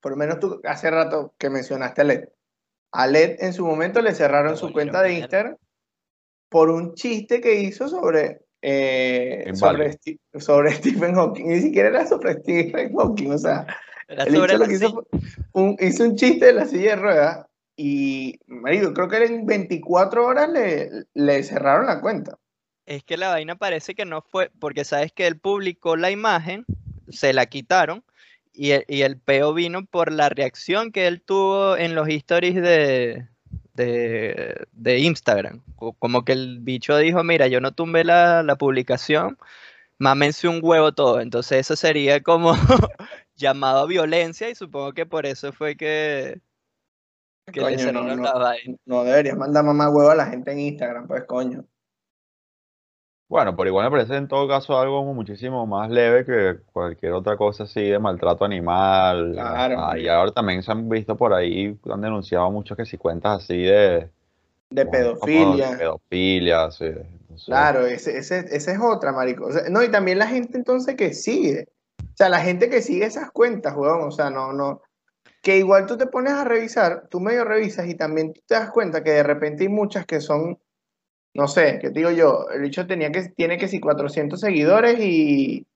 por 0.00 0.12
lo 0.12 0.16
menos 0.18 0.40
tú 0.40 0.60
hace 0.64 0.90
rato 0.90 1.34
que 1.38 1.48
mencionaste 1.48 2.02
a 2.02 2.04
LED. 2.04 2.28
A 2.92 3.06
LED 3.06 3.36
en 3.40 3.52
su 3.52 3.66
momento 3.66 4.00
le 4.02 4.14
cerraron 4.14 4.56
su 4.56 4.72
cuenta 4.72 5.02
de. 5.02 5.14
Instagram 5.14 5.56
por 6.48 6.70
un 6.70 6.94
chiste 6.94 7.40
que 7.40 7.60
hizo 7.60 7.88
sobre, 7.88 8.42
eh, 8.62 9.52
sobre, 9.54 10.72
Stephen 10.72 11.14
Hawking. 11.14 11.48
Ni 11.48 11.60
siquiera 11.60 11.88
era 11.88 12.06
sobre 12.06 12.34
Stephen 12.34 12.94
Hawking, 12.94 13.32
o 13.32 13.38
sea, 13.38 13.66
Era 14.08 14.24
el 14.24 14.34
sobre 14.36 14.40
bicho 14.42 14.58
lo 14.58 14.64
la 14.64 14.68
que 14.68 14.74
hizo 14.74 14.88
silla. 14.88 15.02
fue 15.52 15.62
un- 15.62 15.76
hizo 15.80 16.04
un 16.04 16.16
chiste 16.16 16.46
de 16.46 16.52
la 16.52 16.66
silla 16.66 16.90
de 16.90 16.96
ruedas 16.96 17.46
y, 17.76 18.38
marido, 18.46 18.94
creo 18.94 19.08
que 19.08 19.24
en 19.24 19.44
24 19.44 20.26
horas 20.26 20.48
le, 20.48 20.88
le 21.14 21.42
cerraron 21.42 21.86
la 21.86 22.00
cuenta. 22.00 22.38
Es 22.86 23.02
que 23.04 23.16
la 23.16 23.28
vaina 23.30 23.56
parece 23.56 23.94
que 23.94 24.04
no 24.04 24.22
fue, 24.22 24.50
porque 24.60 24.84
sabes 24.84 25.12
que 25.12 25.26
él 25.26 25.38
publicó 25.38 25.96
la 25.96 26.10
imagen, 26.10 26.64
se 27.08 27.32
la 27.32 27.46
quitaron, 27.46 28.04
y 28.52 28.70
el, 28.72 28.84
y 28.88 29.02
el 29.02 29.18
peo 29.18 29.52
vino 29.54 29.84
por 29.84 30.12
la 30.12 30.28
reacción 30.28 30.92
que 30.92 31.06
él 31.08 31.20
tuvo 31.22 31.76
en 31.76 31.94
los 31.94 32.08
stories 32.08 32.54
de, 32.54 33.26
de, 33.74 34.66
de 34.72 34.98
Instagram. 35.00 35.62
Co- 35.76 35.92
Como 35.94 36.24
que 36.24 36.32
el 36.32 36.60
bicho 36.60 36.96
dijo, 36.96 37.22
mira, 37.24 37.48
yo 37.48 37.60
no 37.60 37.72
tumbé 37.72 38.04
la, 38.04 38.42
la 38.42 38.56
publicación, 38.56 39.36
mámense 39.98 40.48
un 40.48 40.60
huevo 40.62 40.92
todo. 40.92 41.20
Entonces 41.20 41.60
eso 41.60 41.76
sería 41.76 42.22
como 42.22 42.54
llamado 43.36 43.80
a 43.80 43.86
violencia 43.86 44.48
y 44.48 44.54
supongo 44.54 44.92
que 44.92 45.06
por 45.06 45.26
eso 45.26 45.52
fue 45.52 45.76
que, 45.76 46.40
Coño, 47.52 47.92
no, 47.92 48.02
no. 48.14 48.22
la 48.22 48.32
vaina. 48.34 48.76
No 48.86 49.04
deberías 49.04 49.36
mandar 49.36 49.64
mamá 49.64 49.88
huevo 49.90 50.10
a 50.10 50.14
la 50.14 50.26
gente 50.26 50.52
en 50.52 50.60
Instagram, 50.60 51.06
pues 51.06 51.24
coño. 51.24 51.64
Bueno, 53.28 53.56
pero 53.56 53.68
igual 53.68 53.86
me 53.86 53.90
parece 53.90 54.16
en 54.16 54.28
todo 54.28 54.46
caso 54.46 54.78
algo 54.78 55.02
muchísimo 55.12 55.66
más 55.66 55.90
leve 55.90 56.24
que 56.24 56.58
cualquier 56.72 57.12
otra 57.12 57.36
cosa 57.36 57.64
así 57.64 57.82
de 57.82 57.98
maltrato 57.98 58.44
animal. 58.44 59.32
Claro, 59.32 59.76
Ah, 59.80 59.98
y 59.98 60.06
ahora 60.06 60.30
también 60.30 60.62
se 60.62 60.70
han 60.70 60.88
visto 60.88 61.16
por 61.16 61.34
ahí, 61.34 61.76
han 61.92 62.00
denunciado 62.00 62.48
muchos 62.52 62.76
que 62.76 62.86
si 62.86 62.96
cuentas 62.96 63.42
así 63.42 63.62
de... 63.62 64.08
De 64.70 64.82
como- 64.84 64.90
pedofilia. 64.92 65.66
como 65.66 65.78
pedofilia, 65.78 66.70
sí. 66.70 66.84
entonces- 66.84 67.46
Claro, 67.46 67.84
ese, 67.86 68.16
ese, 68.16 68.46
esa 68.50 68.72
es 68.72 68.78
otra, 68.80 69.12
marico. 69.12 69.46
O 69.46 69.52
sea, 69.52 69.62
no, 69.70 69.82
y 69.82 69.90
también 69.90 70.18
la 70.20 70.26
gente 70.28 70.56
entonces 70.56 70.94
que 70.94 71.12
sigue. 71.12 71.68
O 72.00 72.16
sea, 72.16 72.28
la 72.28 72.40
gente 72.40 72.70
que 72.70 72.80
sigue 72.80 73.04
esas 73.06 73.30
cuentas, 73.32 73.74
weón. 73.76 74.02
O 74.06 74.10
sea, 74.10 74.30
no, 74.30 74.52
no. 74.52 74.82
Que 75.42 75.58
igual 75.58 75.86
tú 75.86 75.96
te 75.98 76.06
pones 76.06 76.32
a 76.32 76.44
revisar, 76.44 77.08
tú 77.10 77.20
medio 77.20 77.44
revisas 77.44 77.86
y 77.88 77.94
también 77.94 78.32
te 78.46 78.54
das 78.54 78.70
cuenta 78.70 79.04
que 79.04 79.10
de 79.10 79.22
repente 79.22 79.64
hay 79.64 79.68
muchas 79.68 80.06
que 80.06 80.20
son, 80.20 80.58
no 81.36 81.48
sé, 81.48 81.78
¿qué 81.80 81.90
te 81.90 81.98
digo 82.00 82.10
yo? 82.10 82.46
El 82.52 82.62
bicho 82.62 82.86
tenía 82.86 83.10
que, 83.12 83.28
tiene 83.30 83.58
que 83.58 83.68
si 83.68 83.80
400 83.80 84.40
seguidores 84.40 84.98
y, 85.00 85.66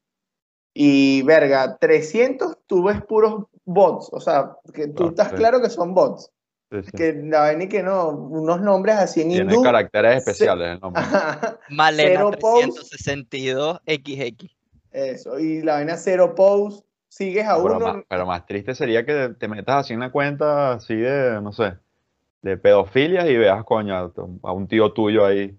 y 0.74 1.22
verga, 1.22 1.76
300 1.78 2.56
tú 2.66 2.84
ves 2.84 3.00
puros 3.02 3.44
bots. 3.64 4.08
O 4.12 4.20
sea, 4.20 4.56
que 4.72 4.88
tú 4.88 4.94
Claro, 4.94 5.10
estás 5.10 5.28
sí. 5.30 5.34
claro 5.36 5.60
que 5.62 5.70
son 5.70 5.94
bots. 5.94 6.30
sí, 6.70 6.82
sí. 6.84 6.90
Que 6.96 7.12
la 7.14 7.40
vaina 7.40 7.64
y 7.64 7.68
que 7.68 7.82
no, 7.82 8.08
unos 8.10 8.60
nombres 8.60 8.96
así 8.96 9.22
en 9.22 9.30
Tiene 9.30 9.52
hindú. 9.54 9.62
caracteres 9.62 10.12
se- 10.24 10.30
especiales 10.30 10.74
el 10.74 10.80
nombre. 10.80 11.02
Malena 11.70 12.20
Cero 12.20 12.30
post. 12.40 12.78
362 12.78 13.80
XX. 13.86 14.50
Eso, 14.92 15.38
y 15.38 15.62
la 15.62 15.74
vaina 15.74 15.96
cero 15.96 16.34
post, 16.34 16.84
sigues 17.08 17.46
a 17.46 17.54
pero, 17.62 17.76
uno. 17.76 17.80
más, 17.94 18.04
pero 18.08 18.26
más 18.26 18.44
triste 18.46 18.74
sería 18.74 19.06
que 19.06 19.34
te 19.38 19.46
metas 19.46 19.76
así 19.84 19.92
en 19.92 19.98
una 20.00 20.10
cuenta 20.10 20.72
así 20.72 20.96
de, 20.96 21.40
no 21.40 21.52
sé, 21.52 21.74
de 22.42 22.56
pedofilia 22.56 23.26
y 23.30 23.36
veas, 23.36 23.64
coño, 23.64 23.94
a, 24.42 24.52
un 24.52 24.66
tío 24.66 24.92
tuyo 24.92 25.26
ahí 25.26 25.58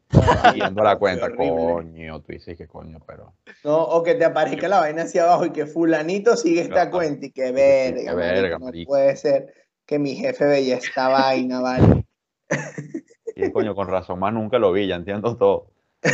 siguiendo 0.49 0.83
la 0.83 0.95
cuenta. 0.99 1.29
Coño, 1.35 2.21
tú 2.21 2.31
dices 2.31 2.57
que 2.57 2.67
coño, 2.67 2.99
pero... 3.05 3.33
No, 3.63 3.83
o 3.83 4.01
que 4.01 4.15
te 4.15 4.25
aparezca 4.25 4.67
la 4.67 4.79
vaina 4.79 5.03
hacia 5.03 5.23
abajo 5.23 5.45
y 5.45 5.51
que 5.51 5.67
fulanito 5.67 6.35
sigue 6.35 6.61
esta 6.61 6.73
Claro. 6.89 6.91
cuenta 6.91 7.25
y 7.27 7.31
que 7.31 7.51
verga, 7.51 8.15
verga, 8.15 8.57
marico, 8.59 8.91
no 8.91 8.93
puede 8.95 9.15
ser 9.15 9.53
que 9.85 9.99
mi 9.99 10.15
jefe 10.15 10.45
veía 10.45 10.77
esta 10.77 11.07
vaina, 11.09 11.61
vale. 11.61 12.05
Y 13.33 13.49
coño, 13.51 13.73
con 13.75 13.87
razón 13.87 14.19
más 14.19 14.33
nunca 14.33 14.59
lo 14.59 14.71
vi, 14.73 14.87
ya 14.87 14.95
entiendo 14.95 15.37
todo. 15.37 15.67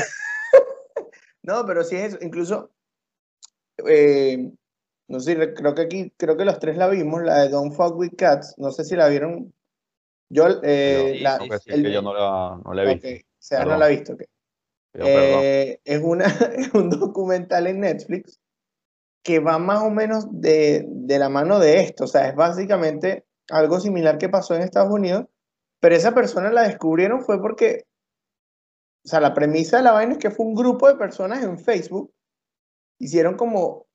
No, 1.44 1.66
pero 1.66 1.84
sí 1.86 1.96
es 1.96 2.14
eso, 2.14 2.18
incluso, 2.22 2.72
eh, 3.88 4.52
no 5.08 5.20
sé, 5.22 5.36
re- 5.36 5.54
creo 5.54 5.74
que 5.74 5.84
aquí, 5.84 6.14
creo 6.18 6.36
que 6.36 6.44
los 6.44 6.60
tres 6.60 6.76
la 6.76 6.90
vimos, 6.90 7.22
la 7.24 7.40
de 7.44 7.50
Don't 7.50 7.74
Fuck 7.74 7.96
With 7.98 8.16
Cats, 8.18 8.56
no 8.58 8.72
sé 8.72 8.84
si 8.84 8.96
la 8.98 9.08
vieron. 9.08 9.54
Yo, 10.30 10.46
eh, 10.64 11.18
la, 11.22 11.38
que 11.40 11.74
el- 11.74 11.84
que 11.84 11.92
yo 11.92 12.02
no 12.02 12.14
la, 12.14 12.60
no 12.64 12.74
la 12.74 12.84
he 12.84 12.94
visto. 12.94 13.08
o 13.08 13.42
sea, 13.42 13.66
no 13.66 13.78
la 13.78 13.88
he 13.88 13.96
visto, 13.96 14.14
ok. 14.14 14.24
Pido 14.92 15.06
perdón. 15.06 15.42
Eh, 15.44 15.80
es, 15.86 16.02
una, 16.04 16.26
es 16.58 16.74
un 16.74 16.90
documental 16.90 17.68
en 17.68 17.80
Netflix 17.82 18.40
que 19.24 19.40
va 19.40 19.58
más 19.60 19.84
o 19.84 19.90
menos 19.90 20.26
de, 20.32 20.86
de 20.88 21.20
la 21.20 21.30
mano 21.30 21.60
de 21.60 21.82
esto. 21.82 22.06
O 22.06 22.08
sea, 22.08 22.28
es 22.30 22.36
básicamente 22.36 23.26
algo 23.50 23.80
similar 23.80 24.18
que 24.18 24.30
pasó 24.30 24.56
en 24.56 24.62
Estados 24.62 24.92
Unidos, 24.92 25.26
pero 25.80 25.96
esa 25.96 26.14
persona 26.14 26.52
la 26.52 26.64
descubrieron 26.68 27.22
fue 27.22 27.42
porque, 27.42 27.86
o 29.06 29.08
sea, 29.10 29.20
la 29.22 29.34
premisa 29.34 29.78
de 29.78 29.84
la 29.84 29.92
vaina 29.92 30.14
es 30.14 30.18
que 30.20 30.32
fue 30.32 30.46
un 30.46 30.56
grupo 30.56 30.88
de 30.88 30.96
personas 30.96 31.44
en 31.44 31.60
Facebook, 31.60 32.14
hicieron 33.00 33.36
como 33.36 33.86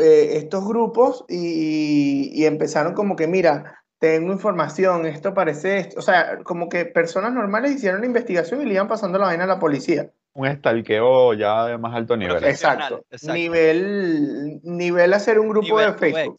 eh, 0.00 0.36
estos 0.36 0.66
grupos 0.66 1.24
y, 1.28 2.30
y 2.32 2.46
empezaron 2.46 2.94
como 2.94 3.14
que, 3.16 3.26
mira, 3.28 3.83
tengo 4.04 4.34
información, 4.34 5.06
esto 5.06 5.32
parece 5.32 5.78
esto. 5.78 5.98
O 5.98 6.02
sea, 6.02 6.40
como 6.44 6.68
que 6.68 6.84
personas 6.84 7.32
normales 7.32 7.72
hicieron 7.72 8.00
la 8.00 8.06
investigación 8.06 8.60
y 8.60 8.66
le 8.66 8.74
iban 8.74 8.86
pasando 8.86 9.18
la 9.18 9.28
vaina 9.28 9.44
a 9.44 9.46
la 9.46 9.58
policía. 9.58 10.10
Un 10.34 10.46
estalqueo 10.46 11.32
ya 11.32 11.64
de 11.64 11.78
más 11.78 11.94
alto 11.94 12.14
nivel. 12.14 12.44
Exacto. 12.44 13.06
exacto. 13.10 13.32
Nivel, 13.32 14.60
nivel 14.62 15.14
hacer 15.14 15.38
un 15.38 15.48
grupo 15.48 15.68
Nivel 15.68 15.92
de 15.92 15.98
Facebook. 15.98 16.38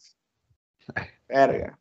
Verga. 1.28 1.76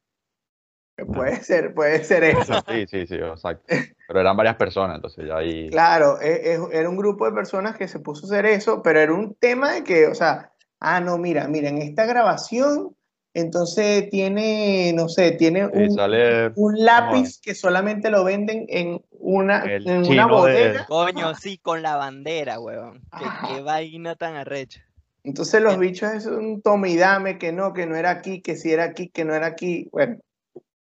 Puede 1.14 1.44
ser, 1.44 1.76
puede 1.76 2.04
ser 2.04 2.24
eso. 2.24 2.54
Sí, 2.68 2.88
sí, 2.88 3.06
sí, 3.06 3.16
exacto. 3.16 3.64
Pero 4.08 4.22
eran 4.22 4.36
varias 4.36 4.56
personas, 4.56 4.96
entonces 4.96 5.28
ya 5.28 5.38
ahí... 5.38 5.70
Claro, 5.70 6.20
e- 6.20 6.54
e- 6.56 6.80
era 6.80 6.90
un 6.90 6.98
grupo 6.98 7.26
de 7.26 7.34
personas 7.34 7.78
que 7.78 7.88
se 7.88 8.00
puso 8.00 8.26
a 8.26 8.30
hacer 8.30 8.48
eso, 8.48 8.82
pero 8.82 9.00
era 9.00 9.14
un 9.14 9.36
tema 9.36 9.74
de 9.74 9.84
que, 9.84 10.08
o 10.08 10.16
sea, 10.16 10.52
ah, 10.80 11.00
no, 11.00 11.20
mira, 11.20 11.48
mira, 11.48 11.70
en 11.70 11.78
esta 11.80 12.06
grabación, 12.06 12.96
entonces 13.36 14.10
tiene, 14.10 14.92
no 14.96 15.08
sé, 15.10 15.34
tiene 15.34 15.68
un, 15.68 15.92
sale 15.92 16.48
un 16.56 16.84
lápiz 16.84 17.40
que 17.40 17.54
solamente 17.54 18.10
lo 18.10 18.24
venden 18.24 18.66
en 18.70 19.02
una, 19.12 19.64
El 19.66 19.88
en 19.88 20.06
una 20.08 20.26
de- 20.26 20.32
bodega. 20.32 20.86
Coño, 20.88 21.36
sí, 21.36 21.58
con 21.58 21.82
la 21.84 21.98
bandera, 21.98 22.60
weón. 22.60 23.02
Ajá. 23.12 23.48
qué 23.54 23.62
vaina 23.62 24.16
tan 24.16 24.36
arrecha. 24.36 24.82
Entonces 25.24 25.62
los 25.62 25.78
bichos 25.78 26.12
es 26.14 26.26
un 26.28 26.62
tome 26.62 26.90
y 26.90 26.98
dame, 26.98 27.38
que 27.38 27.52
no, 27.52 27.74
que 27.74 27.86
no 27.86 27.96
era 27.96 28.10
aquí, 28.12 28.42
que 28.42 28.56
si 28.56 28.72
era 28.72 28.86
aquí, 28.86 29.10
que 29.10 29.26
no 29.26 29.34
era 29.36 29.48
aquí. 29.48 29.90
Bueno, 29.92 30.18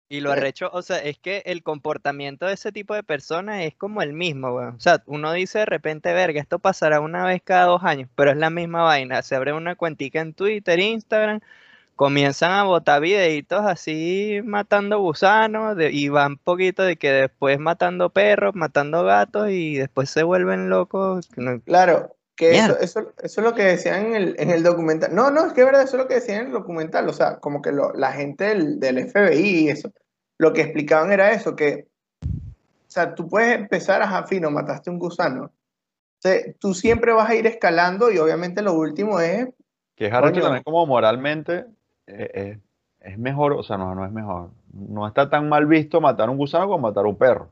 Y 0.07 0.21
lo 0.21 0.31
arrecho, 0.31 0.69
o 0.71 0.81
sea, 0.83 1.00
es 1.00 1.17
que 1.17 1.41
el 1.47 1.62
comportamiento 1.63 2.45
de 2.45 2.53
ese 2.53 2.71
tipo 2.71 2.93
de 2.93 3.01
personas 3.03 3.63
es 3.63 3.75
como 3.75 4.01
el 4.03 4.13
mismo, 4.13 4.53
weón. 4.53 4.75
O 4.75 4.79
sea, 4.79 5.01
uno 5.07 5.33
dice 5.33 5.59
de 5.59 5.65
repente, 5.65 6.13
verga, 6.13 6.39
esto 6.39 6.59
pasará 6.59 7.01
una 7.01 7.25
vez 7.25 7.41
cada 7.43 7.65
dos 7.65 7.83
años, 7.83 8.07
pero 8.15 8.31
es 8.31 8.38
la 8.38 8.50
misma 8.51 8.83
vaina. 8.83 9.21
Se 9.24 9.35
abre 9.35 9.51
una 9.51 9.75
cuentica 9.75 10.21
en 10.21 10.33
Twitter, 10.35 10.79
Instagram, 10.79 11.41
comienzan 11.95 12.51
a 12.51 12.63
botar 12.63 13.01
videitos 13.01 13.61
así 13.65 14.41
matando 14.43 14.99
gusanos 14.99 15.75
de- 15.77 15.91
y 15.91 16.09
van 16.09 16.37
poquito 16.37 16.83
de 16.83 16.97
que 16.97 17.11
después 17.11 17.59
matando 17.59 18.09
perros, 18.09 18.55
matando 18.55 19.03
gatos 19.03 19.49
y 19.49 19.75
después 19.75 20.09
se 20.09 20.23
vuelven 20.23 20.69
locos. 20.69 21.29
Claro, 21.65 22.15
que 22.35 22.57
eso, 22.65 22.77
eso, 22.79 23.13
eso 23.23 23.41
es 23.41 23.47
lo 23.47 23.53
que 23.55 23.63
decían 23.63 24.07
en 24.07 24.15
el, 24.15 24.35
en 24.37 24.49
el 24.51 24.61
documental. 24.61 25.15
No, 25.15 25.31
no, 25.31 25.45
es 25.45 25.53
que 25.53 25.61
es 25.61 25.65
verdad, 25.65 25.83
eso 25.83 25.95
es 25.95 26.03
lo 26.03 26.07
que 26.07 26.15
decían 26.15 26.41
en 26.41 26.45
el 26.47 26.51
documental. 26.53 27.07
O 27.07 27.13
sea, 27.13 27.37
como 27.39 27.61
que 27.61 27.71
lo- 27.71 27.93
la 27.93 28.11
gente 28.11 28.45
del, 28.45 28.79
del 28.79 28.97
FBI 29.09 29.39
y 29.65 29.69
eso, 29.69 29.91
lo 30.37 30.51
que 30.51 30.61
explicaban 30.61 31.11
era 31.13 31.31
eso, 31.31 31.55
que, 31.55 31.87
o 32.21 32.89
sea, 32.89 33.15
tú 33.15 33.27
puedes 33.29 33.55
empezar, 33.55 34.01
ajá, 34.01 34.23
fino, 34.27 34.51
mataste 34.51 34.89
un 34.89 34.99
gusano. 34.99 35.45
O 35.45 35.51
sea, 36.19 36.41
tú 36.59 36.73
siempre 36.73 37.13
vas 37.13 37.29
a 37.29 37.35
ir 37.35 37.47
escalando 37.47 38.11
y 38.11 38.17
obviamente 38.17 38.61
lo 38.61 38.73
último 38.73 39.19
es, 39.21 39.47
Que 39.95 40.07
es 40.07 40.11
también 40.11 40.63
como 40.63 40.85
moralmente 40.85 41.65
eh, 42.07 42.31
eh, 42.33 42.59
es 43.01 43.17
mejor, 43.17 43.53
o 43.53 43.63
sea, 43.63 43.77
no, 43.77 43.93
no 43.95 44.05
es 44.05 44.12
mejor. 44.12 44.51
No 44.74 45.07
está 45.07 45.29
tan 45.29 45.47
mal 45.50 45.65
visto 45.65 46.01
matar 46.01 46.29
un 46.29 46.38
gusano 46.38 46.67
como 46.67 46.79
matar 46.88 47.05
un 47.05 47.17
perro. 47.17 47.50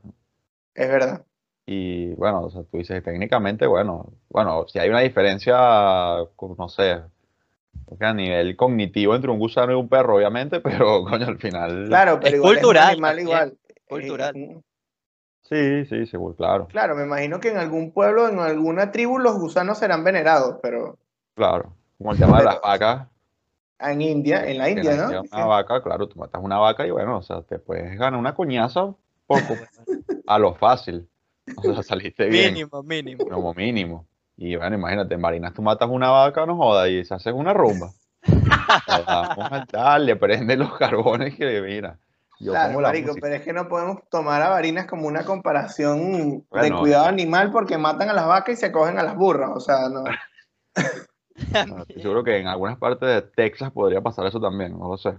es 0.74 0.88
verdad. 0.88 1.24
Y 1.66 2.12
bueno, 2.14 2.42
o 2.42 2.50
sea, 2.50 2.62
tú 2.64 2.76
dices 2.76 3.02
técnicamente, 3.02 3.66
bueno, 3.66 4.12
bueno, 4.28 4.66
si 4.68 4.78
hay 4.78 4.90
una 4.90 5.00
diferencia, 5.00 5.56
no 5.56 6.68
sé, 6.68 7.00
a 8.00 8.12
nivel 8.12 8.56
cognitivo 8.56 9.14
entre 9.14 9.30
un 9.30 9.38
gusano 9.38 9.72
y 9.72 9.74
un 9.74 9.88
perro, 9.88 10.16
obviamente, 10.16 10.60
pero 10.60 11.04
coño, 11.04 11.26
al 11.26 11.38
final. 11.38 11.86
Claro, 11.88 12.20
pero 12.20 12.28
Es 12.28 12.34
igual 12.34 12.54
cultural 12.54 12.82
es 12.92 12.98
un 12.98 13.04
animal 13.04 13.20
igual. 13.20 13.58
cultural. 13.88 14.36
Eh, 14.36 14.60
Sí, 15.42 15.84
sí, 15.84 16.06
seguro, 16.06 16.34
claro, 16.34 16.66
claro, 16.68 16.96
me 16.96 17.04
imagino 17.04 17.38
que 17.38 17.50
en 17.50 17.58
algún 17.58 17.92
pueblo, 17.92 18.28
en 18.28 18.38
alguna 18.38 18.90
tribu, 18.90 19.18
los 19.18 19.38
gusanos 19.38 19.76
serán 19.78 20.02
venerados, 20.02 20.58
pero 20.62 20.96
claro. 21.34 21.74
Como 21.98 22.12
el 22.12 22.18
tema 22.18 22.38
de 22.38 22.44
las 22.44 22.60
vacas, 22.62 23.08
en 23.92 24.02
India, 24.02 24.46
en 24.46 24.58
la 24.58 24.70
India, 24.70 24.96
¿no? 24.96 25.22
Una 25.32 25.46
vaca, 25.46 25.82
claro, 25.82 26.08
tú 26.08 26.18
matas 26.18 26.42
una 26.42 26.58
vaca 26.58 26.86
y 26.86 26.90
bueno, 26.90 27.18
o 27.18 27.22
sea, 27.22 27.42
te 27.42 27.58
puedes 27.58 27.98
ganar 27.98 28.18
una 28.18 28.34
coñaza 28.34 28.94
poco, 29.26 29.54
a 30.26 30.38
lo 30.38 30.54
fácil. 30.54 31.08
O 31.56 31.62
sea, 31.62 31.82
saliste 31.82 32.26
bien. 32.26 32.54
Mínimo, 32.54 32.82
mínimo. 32.82 33.26
Como 33.26 33.54
mínimo. 33.54 34.06
Y 34.36 34.56
bueno, 34.56 34.76
imagínate, 34.76 35.14
en 35.14 35.22
Barinas 35.22 35.54
tú 35.54 35.62
matas 35.62 35.88
una 35.90 36.10
vaca, 36.10 36.44
no 36.46 36.56
jodas, 36.56 36.88
y 36.88 37.04
se 37.04 37.14
hace 37.14 37.32
una 37.32 37.52
rumba. 37.52 37.90
Vamos 38.26 39.52
a 39.52 39.66
darle, 39.70 40.16
prende 40.16 40.56
los 40.56 40.76
carbones 40.76 41.36
que 41.36 41.60
mira. 41.60 41.98
Yo 42.40 42.52
Claro, 42.52 42.80
marico, 42.80 43.08
música. 43.08 43.26
pero 43.26 43.36
es 43.36 43.42
que 43.42 43.52
no 43.52 43.68
podemos 43.68 44.08
tomar 44.10 44.42
a 44.42 44.48
Barinas 44.48 44.86
como 44.86 45.06
una 45.06 45.24
comparación 45.24 46.44
de 46.50 46.72
cuidado 46.72 47.06
animal 47.06 47.52
porque 47.52 47.78
matan 47.78 48.10
a 48.10 48.12
las 48.12 48.26
vacas 48.26 48.58
y 48.58 48.60
se 48.60 48.72
cogen 48.72 48.98
a 48.98 49.04
las 49.04 49.14
burras. 49.14 49.50
O 49.54 49.60
sea, 49.60 49.88
no. 49.88 50.04
Bueno, 51.52 51.78
estoy 51.82 52.02
seguro 52.02 52.24
que 52.24 52.36
en 52.38 52.46
algunas 52.46 52.78
partes 52.78 53.08
de 53.08 53.22
Texas 53.22 53.70
podría 53.72 54.00
pasar 54.00 54.26
eso 54.26 54.40
también, 54.40 54.78
no 54.78 54.88
lo 54.88 54.96
sé. 54.96 55.14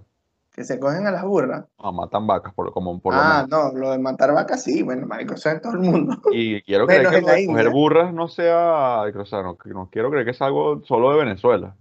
Que 0.53 0.63
se 0.63 0.79
cogen 0.79 1.05
a 1.05 1.12
las 1.12 1.24
burras. 1.25 1.65
No, 1.84 1.91
matan 1.91 2.25
vacas, 2.27 2.53
por, 2.53 2.72
como 2.72 3.00
por 3.01 3.13
lo 3.13 3.20
Ah, 3.20 3.44
menos. 3.46 3.74
no, 3.74 3.77
lo 3.79 3.91
de 3.91 4.00
matar 4.00 4.34
vacas 4.34 4.63
sí, 4.63 4.84
bueno, 4.84 5.05
marico, 5.05 5.34
eso 5.34 5.50
es 5.50 5.55
en 5.55 5.62
todo 5.62 5.74
el 5.74 5.79
mundo. 5.79 6.17
Y 6.32 6.62
quiero 6.62 6.88
creer 6.88 7.01
que 7.01 7.08
lo 7.08 7.12
de 7.17 7.22
coger 7.24 7.39
India. 7.65 7.70
burras 7.70 8.13
no 8.13 8.27
sea, 8.29 9.01
o 9.13 9.25
sea, 9.25 9.41
no, 9.44 9.58
no 9.65 9.89
quiero 9.91 10.10
creer 10.10 10.24
que 10.25 10.32
es 10.32 10.41
algo 10.41 10.82
solo 10.86 11.12
de 11.12 11.17
Venezuela. 11.17 11.75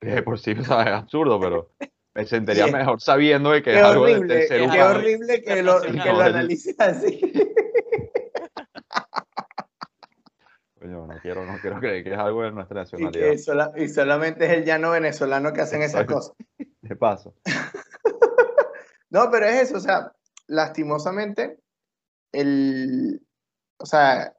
Que 0.00 0.08
de 0.08 0.22
por 0.22 0.38
sí, 0.38 0.52
o 0.52 0.60
es 0.62 0.70
absurdo, 0.70 1.38
pero 1.38 1.68
me 2.14 2.24
sentiría 2.24 2.66
Sí. 2.66 2.72
mejor 2.72 3.00
sabiendo 3.02 3.50
de 3.50 3.62
que 3.62 3.72
Qué 3.72 3.78
es 3.78 3.84
algo 3.84 4.06
de- 4.06 4.14
horrible, 4.14 4.46
ser 4.46 4.58
qué 4.60 4.64
humano. 4.66 4.84
horrible 4.86 5.42
que 5.42 5.62
lo, 5.62 5.80
que 5.82 5.92
lo 5.92 6.20
analices 6.22 6.80
así. 6.80 7.20
Coño, 10.84 11.06
no 11.06 11.18
quiero, 11.18 11.46
no 11.46 11.58
quiero 11.60 11.80
creer 11.80 12.04
que 12.04 12.12
es 12.12 12.18
algo 12.18 12.42
de 12.42 12.52
nuestra 12.52 12.80
Y, 12.80 12.84
nacionalidad. 12.84 13.30
que 13.30 13.38
sola- 13.38 13.72
y 13.74 13.88
solamente 13.88 14.44
es 14.44 14.50
el 14.52 14.64
llano 14.66 14.90
venezolano 14.90 15.50
que 15.54 15.62
hacen 15.62 15.80
esas 15.80 16.04
cosas. 16.04 16.34
De 16.82 16.94
paso. 16.94 17.34
No, 19.10 19.30
pero 19.30 19.46
es 19.46 19.62
eso, 19.70 19.76
o 19.76 19.80
sea, 19.80 20.12
lastimosamente, 20.48 21.60
el, 22.32 23.24
o 23.78 23.86
sea, 23.86 24.34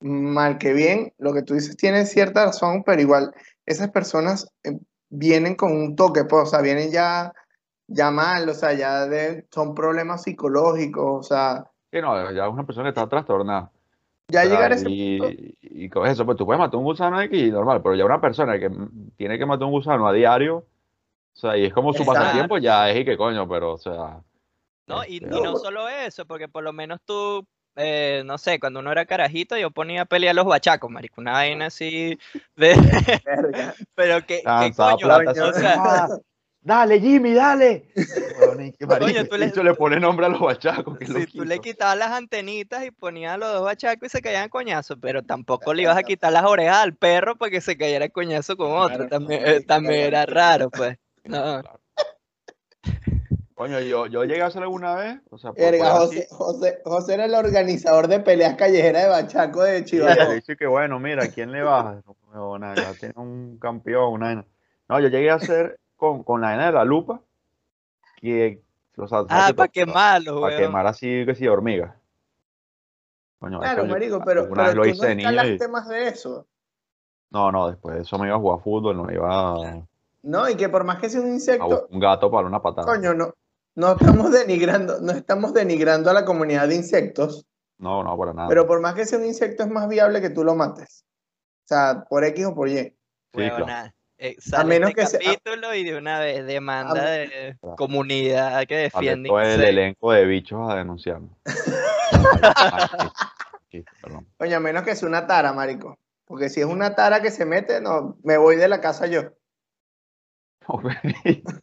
mal 0.00 0.58
que 0.58 0.74
bien, 0.74 1.14
lo 1.16 1.32
que 1.32 1.42
tú 1.42 1.54
dices 1.54 1.74
tiene 1.78 2.04
cierta 2.04 2.44
razón, 2.44 2.82
pero 2.84 3.00
igual, 3.00 3.32
esas 3.64 3.90
personas 3.90 4.52
eh, 4.64 4.78
vienen 5.08 5.54
con 5.56 5.72
un 5.72 5.96
toque, 5.96 6.24
pues, 6.24 6.42
o 6.42 6.46
sea, 6.46 6.60
vienen 6.60 6.90
ya, 6.92 7.32
ya 7.86 8.10
mal, 8.10 8.46
o 8.50 8.54
sea, 8.54 8.74
ya 8.74 9.06
de- 9.06 9.46
son 9.50 9.74
problemas 9.74 10.24
psicológicos, 10.24 11.04
o 11.18 11.22
sea, 11.22 11.64
Que 11.90 12.02
no, 12.02 12.30
ya 12.30 12.50
una 12.50 12.66
persona 12.66 12.90
está 12.90 13.08
trastornada. 13.08 13.72
Ya 14.28 14.44
llegar 14.44 14.72
a 14.72 14.74
ese 14.74 14.90
y, 14.90 15.18
punto, 15.18 15.42
y 15.62 15.88
con 15.88 16.06
eso, 16.06 16.24
pues 16.26 16.36
tú 16.36 16.44
puedes 16.44 16.58
matar 16.58 16.76
un 16.76 16.84
gusano 16.84 17.20
X 17.22 17.52
normal, 17.52 17.80
pero 17.82 17.94
ya 17.94 18.04
una 18.04 18.20
persona 18.20 18.58
que 18.58 18.70
tiene 19.16 19.38
que 19.38 19.46
matar 19.46 19.64
un 19.66 19.72
gusano 19.72 20.06
a 20.06 20.12
diario, 20.12 20.56
o 20.56 20.64
sea, 21.40 21.56
y 21.56 21.64
es 21.64 21.72
como 21.72 21.92
su 21.92 22.02
Exacto. 22.02 22.20
pasatiempo, 22.20 22.58
ya 22.58 22.90
es 22.90 22.98
y 23.00 23.04
que 23.04 23.16
coño, 23.16 23.48
pero, 23.48 23.72
o 23.72 23.78
sea, 23.78 24.20
No, 24.86 25.04
y, 25.06 25.16
este, 25.16 25.36
y 25.36 25.40
no 25.40 25.56
solo 25.56 25.88
eso, 25.88 26.26
porque 26.26 26.48
por 26.48 26.62
lo 26.62 26.72
menos 26.72 27.00
tú, 27.04 27.46
eh, 27.76 28.22
no 28.26 28.38
sé, 28.38 28.58
cuando 28.60 28.80
uno 28.80 28.92
era 28.92 29.06
carajito, 29.06 29.56
yo 29.56 29.70
ponía 29.70 30.02
a 30.02 30.06
pelear 30.06 30.34
los 30.34 30.46
bachacos, 30.46 30.90
marico, 30.90 31.20
una 31.20 31.32
vaina 31.32 31.66
así 31.66 32.18
de... 32.56 32.74
Pero 33.94 34.26
que, 34.26 34.42
lanzaba 34.44 34.92
coño, 34.92 35.06
plata, 35.06 35.32
coño. 35.32 35.48
o 35.48 35.52
sea, 35.52 35.74
"Ah, 35.78 36.08
dale 36.60 37.00
Jimmy, 37.00 37.34
dale. 37.34 37.88
Bueno, 37.94 38.72
marico, 38.86 39.24
tú 39.28 39.36
le- 39.36 39.64
le 39.64 39.74
pone 39.74 40.00
nombre 40.00 40.26
a 40.26 40.28
los 40.28 40.40
bachacos, 40.40 40.98
que 40.98 41.06
si 41.06 41.26
tú 41.26 41.44
le 41.44 41.58
quitabas 41.58 41.96
las 41.98 42.12
antenitas 42.12 42.84
y 42.84 42.90
ponías 42.90 43.34
a 43.34 43.38
los 43.38 43.52
dos 43.52 43.64
bachacos 43.64 44.06
y 44.06 44.10
se 44.10 44.22
caían 44.22 44.44
a 44.44 44.48
coñazo, 44.48 44.98
pero 44.98 45.22
tampoco 45.22 45.74
le 45.74 45.82
ibas 45.82 45.96
a 45.96 46.02
quitar 46.02 46.32
las 46.32 46.44
orejas 46.44 46.78
al 46.78 46.94
perro 46.94 47.36
para 47.36 47.50
que 47.50 47.60
se 47.60 47.76
cayera 47.76 48.06
a 48.06 48.08
coñazo 48.10 48.56
con 48.56 48.70
otro, 48.72 48.96
Claro, 48.96 49.08
también, 49.08 49.42
no, 49.42 49.90
eh, 49.90 50.06
era 50.06 50.26
raro, 50.26 50.70
pues. 50.70 50.98
No. 51.24 51.62
Claro. 51.62 51.80
Coño, 53.54 53.80
yo, 53.80 54.06
yo 54.06 54.22
llegué 54.22 54.42
a 54.42 54.46
hacer 54.46 54.62
alguna 54.62 54.94
vez, 54.94 55.20
o 55.30 55.36
sea, 55.36 55.52
por 55.52 55.78
José, 55.78 56.18
así, 56.20 56.26
José, 56.30 56.78
José 56.84 57.14
era 57.14 57.24
el 57.24 57.34
organizador 57.34 58.06
de 58.06 58.20
peleas 58.20 58.54
callejeras 58.54 59.02
de 59.02 59.08
Bachaco 59.08 59.64
de 59.64 59.80
le 59.82 60.34
dice 60.36 60.56
que 60.56 60.68
bueno, 60.68 61.00
mira, 61.00 61.26
¿quién 61.26 61.50
le 61.50 61.62
baja? 61.62 62.00
No, 62.06 62.16
no, 62.32 62.58
nada, 62.60 62.76
ya 62.76 62.94
tiene 62.94 63.14
un 63.16 63.58
campeón, 63.58 64.12
una. 64.12 64.46
No, 64.88 65.00
yo 65.00 65.08
llegué 65.08 65.30
a 65.30 65.34
hacer 65.34 65.80
con, 65.98 66.22
con 66.22 66.40
la 66.40 66.48
vaina 66.48 66.66
de 66.66 66.72
la 66.72 66.84
lupa, 66.84 67.20
que, 68.16 68.62
o 68.96 69.06
sea, 69.06 69.18
Ah, 69.28 69.52
para 69.54 69.66
to- 69.68 69.72
quemarlo, 69.72 70.40
para 70.40 70.56
quemar 70.56 70.86
así, 70.86 71.26
que 71.26 71.34
sí, 71.34 71.46
hormigas. 71.46 71.94
Coño, 73.40 73.60
Claro, 73.60 73.84
marico, 73.86 74.22
pero, 74.24 74.42
alguna 74.42 74.64
vez 74.68 74.74
lo 74.74 74.86
hice 74.86 75.02
no 75.02 75.08
de 75.08 75.14
niño 75.14 75.28
y- 75.30 75.34
escalaste 75.34 75.68
más 75.68 75.88
de 75.88 76.08
eso. 76.08 76.46
No, 77.30 77.52
no, 77.52 77.68
después 77.68 77.96
de 77.96 78.02
eso 78.02 78.18
me 78.18 78.26
iba 78.28 78.36
a 78.36 78.40
jugar 78.40 78.60
fútbol, 78.60 78.96
no 78.96 79.12
iba 79.12 79.28
a, 79.74 79.86
No, 80.22 80.48
y 80.48 80.56
que 80.56 80.68
por 80.68 80.84
más 80.84 80.98
que 80.98 81.10
sea 81.10 81.20
un 81.20 81.28
insecto, 81.28 81.86
un 81.90 82.00
gato 82.00 82.30
para 82.30 82.46
una 82.46 82.62
patada. 82.62 82.86
coño, 82.86 83.12
no, 83.14 83.34
no 83.74 83.92
estamos 83.92 84.30
denigrando, 84.32 85.00
no 85.00 85.12
estamos 85.12 85.52
denigrando 85.52 86.10
a 86.10 86.14
la 86.14 86.24
comunidad 86.24 86.68
de 86.68 86.76
insectos, 86.76 87.44
No, 87.78 88.02
no, 88.02 88.16
para 88.16 88.32
nada. 88.32 88.48
pero 88.48 88.66
por 88.66 88.80
más 88.80 88.94
que 88.94 89.04
sea 89.04 89.18
un 89.18 89.26
insecto 89.26 89.62
es 89.64 89.70
más 89.70 89.88
viable 89.88 90.20
que 90.20 90.30
tú 90.30 90.42
lo 90.44 90.54
mates. 90.54 91.04
O 91.64 91.68
sea, 91.68 92.04
por 92.08 92.24
X 92.24 92.46
o 92.46 92.54
por 92.54 92.68
Y. 92.68 92.78
Sí, 92.78 92.94
claro. 93.32 93.66
Eh, 94.20 94.34
sale 94.40 94.64
menos 94.68 94.90
este 94.90 95.00
que 95.00 95.06
sea- 95.06 95.20
capítulo 95.20 95.74
y 95.74 95.84
de 95.84 95.96
una 95.96 96.18
vez 96.18 96.44
demanda 96.44 97.00
A- 97.02 97.10
de 97.10 97.56
Claro. 97.60 97.76
comunidad 97.76 98.66
que 98.66 98.76
defiende 98.76 99.28
todo 99.28 99.40
el 99.40 99.62
elenco 99.62 100.12
de 100.12 100.24
bichos 100.26 100.70
a 100.70 100.76
denunciarme. 100.76 101.28
Ah. 102.10 103.12
Coño, 104.38 104.56
a 104.56 104.60
menos 104.60 104.82
que 104.82 104.96
sea 104.96 105.06
una 105.08 105.26
tara, 105.26 105.52
marico. 105.52 105.98
Porque 106.24 106.48
si 106.48 106.60
es 106.60 106.66
una 106.66 106.94
tara 106.94 107.20
que 107.20 107.30
se 107.30 107.44
mete, 107.44 107.80
no, 107.82 108.16
me 108.24 108.38
voy 108.38 108.56
de 108.56 108.66
la 108.68 108.80
casa 108.80 109.06
yo. 109.06 109.22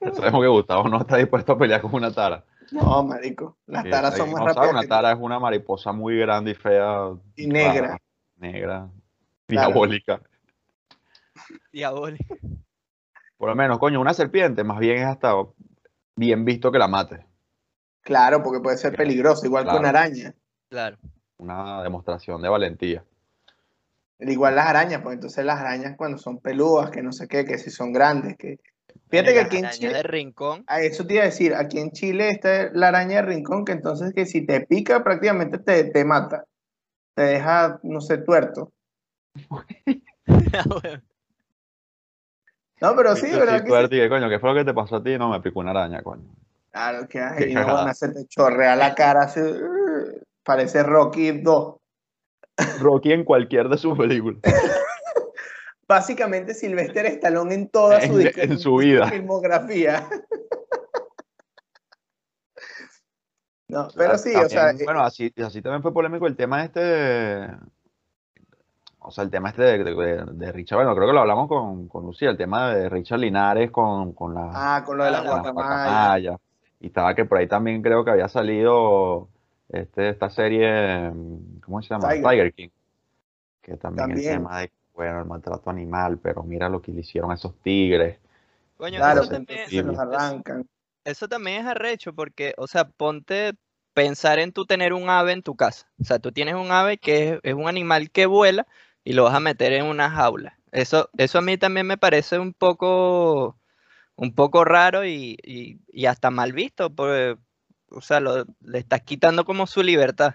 Ya 0.00 0.12
Sabemos 0.14 0.40
que 0.42 0.46
Gustavo 0.48 0.88
no 0.88 1.00
está 1.00 1.16
dispuesto 1.16 1.52
a 1.52 1.58
pelear 1.58 1.80
con 1.80 1.92
una 1.92 2.12
tara. 2.12 2.44
No, 2.70 3.02
marico. 3.02 3.58
Las 3.66 3.84
taras 3.90 4.16
son 4.16 4.30
más 4.30 4.40
no 4.40 4.54
sabe, 4.54 4.66
rápidas. 4.68 4.84
Una 4.84 4.88
tara 4.88 5.12
es 5.12 5.18
una 5.20 5.38
mariposa 5.40 5.90
muy 5.92 6.16
grande 6.18 6.52
y 6.52 6.54
fea. 6.54 7.10
Y 7.34 7.46
negra. 7.48 7.80
rara, 7.80 7.98
negra. 8.36 8.88
Claro. 9.48 9.68
Diabólica. 9.68 10.20
Diabólico. 11.72 12.36
Por 13.36 13.48
lo 13.48 13.54
menos, 13.54 13.78
coño, 13.78 14.00
una 14.00 14.14
serpiente 14.14 14.64
más 14.64 14.78
bien 14.78 14.98
es 14.98 15.06
hasta 15.06 15.32
bien 16.16 16.44
visto 16.44 16.72
que 16.72 16.78
la 16.78 16.88
mate. 16.88 17.24
Claro, 18.02 18.42
porque 18.42 18.60
puede 18.60 18.78
ser 18.78 18.96
peligroso, 18.96 19.46
igual 19.46 19.68
que 19.68 19.76
una 19.76 19.90
araña. 19.90 20.34
Claro. 20.68 20.98
Una 21.36 21.82
demostración 21.82 22.42
de 22.42 22.48
valentía. 22.48 23.04
Igual 24.18 24.56
las 24.56 24.66
arañas, 24.66 25.02
pues 25.02 25.14
entonces 25.14 25.44
las 25.44 25.60
arañas 25.60 25.96
cuando 25.96 26.18
son 26.18 26.38
peludas, 26.40 26.90
que 26.90 27.02
no 27.02 27.12
sé 27.12 27.28
qué, 27.28 27.44
que 27.44 27.58
si 27.58 27.70
son 27.70 27.92
grandes, 27.92 28.36
que... 28.36 28.58
Fíjate 29.10 29.32
que 29.32 29.40
aquí 29.40 29.56
en 29.58 29.70
Chile, 29.70 29.92
de 29.94 30.02
rincón. 30.02 30.64
a 30.66 30.80
eso 30.80 31.06
te 31.06 31.14
iba 31.14 31.22
a 31.22 31.26
decir, 31.26 31.54
aquí 31.54 31.78
en 31.78 31.92
Chile 31.92 32.30
está 32.30 32.70
la 32.72 32.88
araña 32.88 33.16
de 33.16 33.22
rincón, 33.22 33.64
que 33.64 33.72
entonces 33.72 34.12
que 34.12 34.26
si 34.26 34.44
te 34.44 34.62
pica 34.62 35.04
prácticamente 35.04 35.58
te, 35.58 35.84
te 35.84 36.04
mata. 36.04 36.44
Te 37.14 37.22
deja, 37.22 37.78
no 37.84 38.00
sé, 38.00 38.18
tuerto. 38.18 38.72
No, 42.80 42.94
pero 42.94 43.16
sí, 43.16 43.30
Yo 43.30 43.40
¿verdad 43.40 43.58
sí, 43.58 43.64
que 43.64 43.88
sí? 43.88 44.02
y 44.04 44.08
coño, 44.08 44.28
¿qué 44.28 44.38
fue 44.38 44.50
lo 44.50 44.56
que 44.56 44.64
te 44.64 44.74
pasó 44.74 44.96
a 44.96 45.02
ti? 45.02 45.18
No, 45.18 45.30
me 45.30 45.40
picó 45.40 45.60
una 45.60 45.70
araña, 45.70 46.02
coño. 46.02 46.22
Claro, 46.70 47.08
que 47.08 47.20
ay, 47.20 47.54
no, 47.54 47.64
bueno, 47.64 47.94
se 47.94 48.08
te 48.10 48.26
chorrea 48.26 48.76
la 48.76 48.94
cara 48.94 49.22
así, 49.22 49.40
uh, 49.40 50.20
parece 50.44 50.82
Rocky 50.82 51.32
2. 51.40 51.76
Rocky 52.80 53.12
en 53.12 53.24
cualquier 53.24 53.68
de 53.68 53.78
sus 53.78 53.96
películas. 53.96 54.40
Básicamente 55.88 56.54
Sylvester 56.54 57.06
Stallone 57.06 57.54
en 57.54 57.68
toda 57.68 58.00
su, 58.02 58.20
En- 58.20 58.58
su 58.58 58.76
vida. 58.76 59.08
filmografía. 59.08 60.08
No, 63.70 63.86
pero 63.94 64.16
sí, 64.16 64.34
o 64.34 64.48
sea, 64.48 64.70
eh, 64.70 64.82
bueno, 64.82 65.02
así, 65.02 65.30
así 65.44 65.60
también 65.60 65.82
fue 65.82 65.92
polémico 65.92 66.26
el 66.26 66.36
tema 66.36 66.64
este. 66.64 67.50
O 69.08 69.10
sea, 69.10 69.24
el 69.24 69.30
tema 69.30 69.48
este 69.48 69.62
de, 69.62 69.84
de- 69.84 70.24
de 70.32 70.52
Richard, 70.52 70.76
bueno, 70.78 70.94
creo 70.94 71.06
que 71.06 71.12
lo 71.14 71.20
hablamos 71.20 71.48
con, 71.48 71.88
con 71.88 72.04
Lucía, 72.04 72.28
el 72.30 72.36
tema 72.36 72.68
de 72.74 72.88
Richard 72.90 73.18
Linares 73.20 73.70
con, 73.70 74.12
con 74.12 74.34
la, 74.34 74.50
ah, 74.52 74.84
con 74.84 74.98
lo 74.98 75.04
de 75.04 75.10
las 75.10 75.24
la 75.24 75.30
guacamayas. 75.40 76.36
Y 76.80 76.86
estaba 76.88 77.14
que 77.14 77.24
por 77.24 77.38
ahí 77.38 77.48
también 77.48 77.82
creo 77.82 78.04
que 78.04 78.10
había 78.10 78.28
salido 78.28 79.28
este, 79.70 80.10
esta 80.10 80.30
serie, 80.30 81.10
¿cómo 81.64 81.80
se 81.82 81.88
llama? 81.88 82.10
Tiger. 82.10 82.28
Tiger, 82.30 82.52
King. 82.54 82.68
Que 83.62 83.76
también, 83.76 84.08
También. 84.08 84.32
el 84.32 84.38
tema 84.38 84.60
de, 84.60 84.70
bueno, 84.94 85.18
el 85.20 85.24
maltrato 85.26 85.70
animal, 85.70 86.18
pero 86.18 86.42
mira 86.42 86.68
lo 86.68 86.80
que 86.82 86.92
le 86.92 87.00
hicieron 87.00 87.30
a 87.30 87.34
esos 87.34 87.54
tigres. 87.62 88.18
Coño, 88.76 88.96
Claro, 88.98 89.22
eso, 89.22 89.30
también, 89.32 89.68
se 89.68 89.82
los 89.82 89.98
arrancan. 89.98 90.66
eso 91.04 91.28
también 91.28 91.62
es 91.62 91.66
arrecho 91.66 92.12
porque, 92.12 92.54
o 92.58 92.66
sea, 92.66 92.84
ponte 92.88 93.54
pensar 93.92 94.38
en 94.38 94.52
tú 94.52 94.64
tener 94.66 94.92
un 94.92 95.10
ave 95.10 95.32
en 95.32 95.42
tu 95.42 95.56
casa. 95.56 95.88
O 96.00 96.04
sea, 96.04 96.18
tú 96.20 96.30
tienes 96.30 96.54
un 96.54 96.70
ave 96.70 96.98
que 96.98 97.30
es, 97.30 97.40
es 97.42 97.54
un 97.54 97.66
animal 97.66 98.10
que 98.10 98.26
vuela 98.26 98.66
y 99.08 99.14
lo 99.14 99.24
vas 99.24 99.34
a 99.34 99.40
meter 99.40 99.72
en 99.72 99.86
una 99.86 100.10
jaula. 100.10 100.58
Eso, 100.70 101.08
eso 101.16 101.38
a 101.38 101.40
mí 101.40 101.56
también 101.56 101.86
me 101.86 101.96
parece 101.96 102.38
un 102.38 102.52
poco, 102.52 103.56
un 104.16 104.34
poco 104.34 104.66
raro 104.66 105.06
y, 105.06 105.38
y- 105.42 105.78
y 105.90 106.04
hasta 106.04 106.30
mal 106.30 106.52
visto. 106.52 106.90
Porque, 106.90 107.38
o 107.90 108.02
sea, 108.02 108.20
lo- 108.20 108.44
le 108.60 108.78
estás 108.78 109.00
quitando 109.00 109.46
como 109.46 109.66
su 109.66 109.82
libertad. 109.82 110.34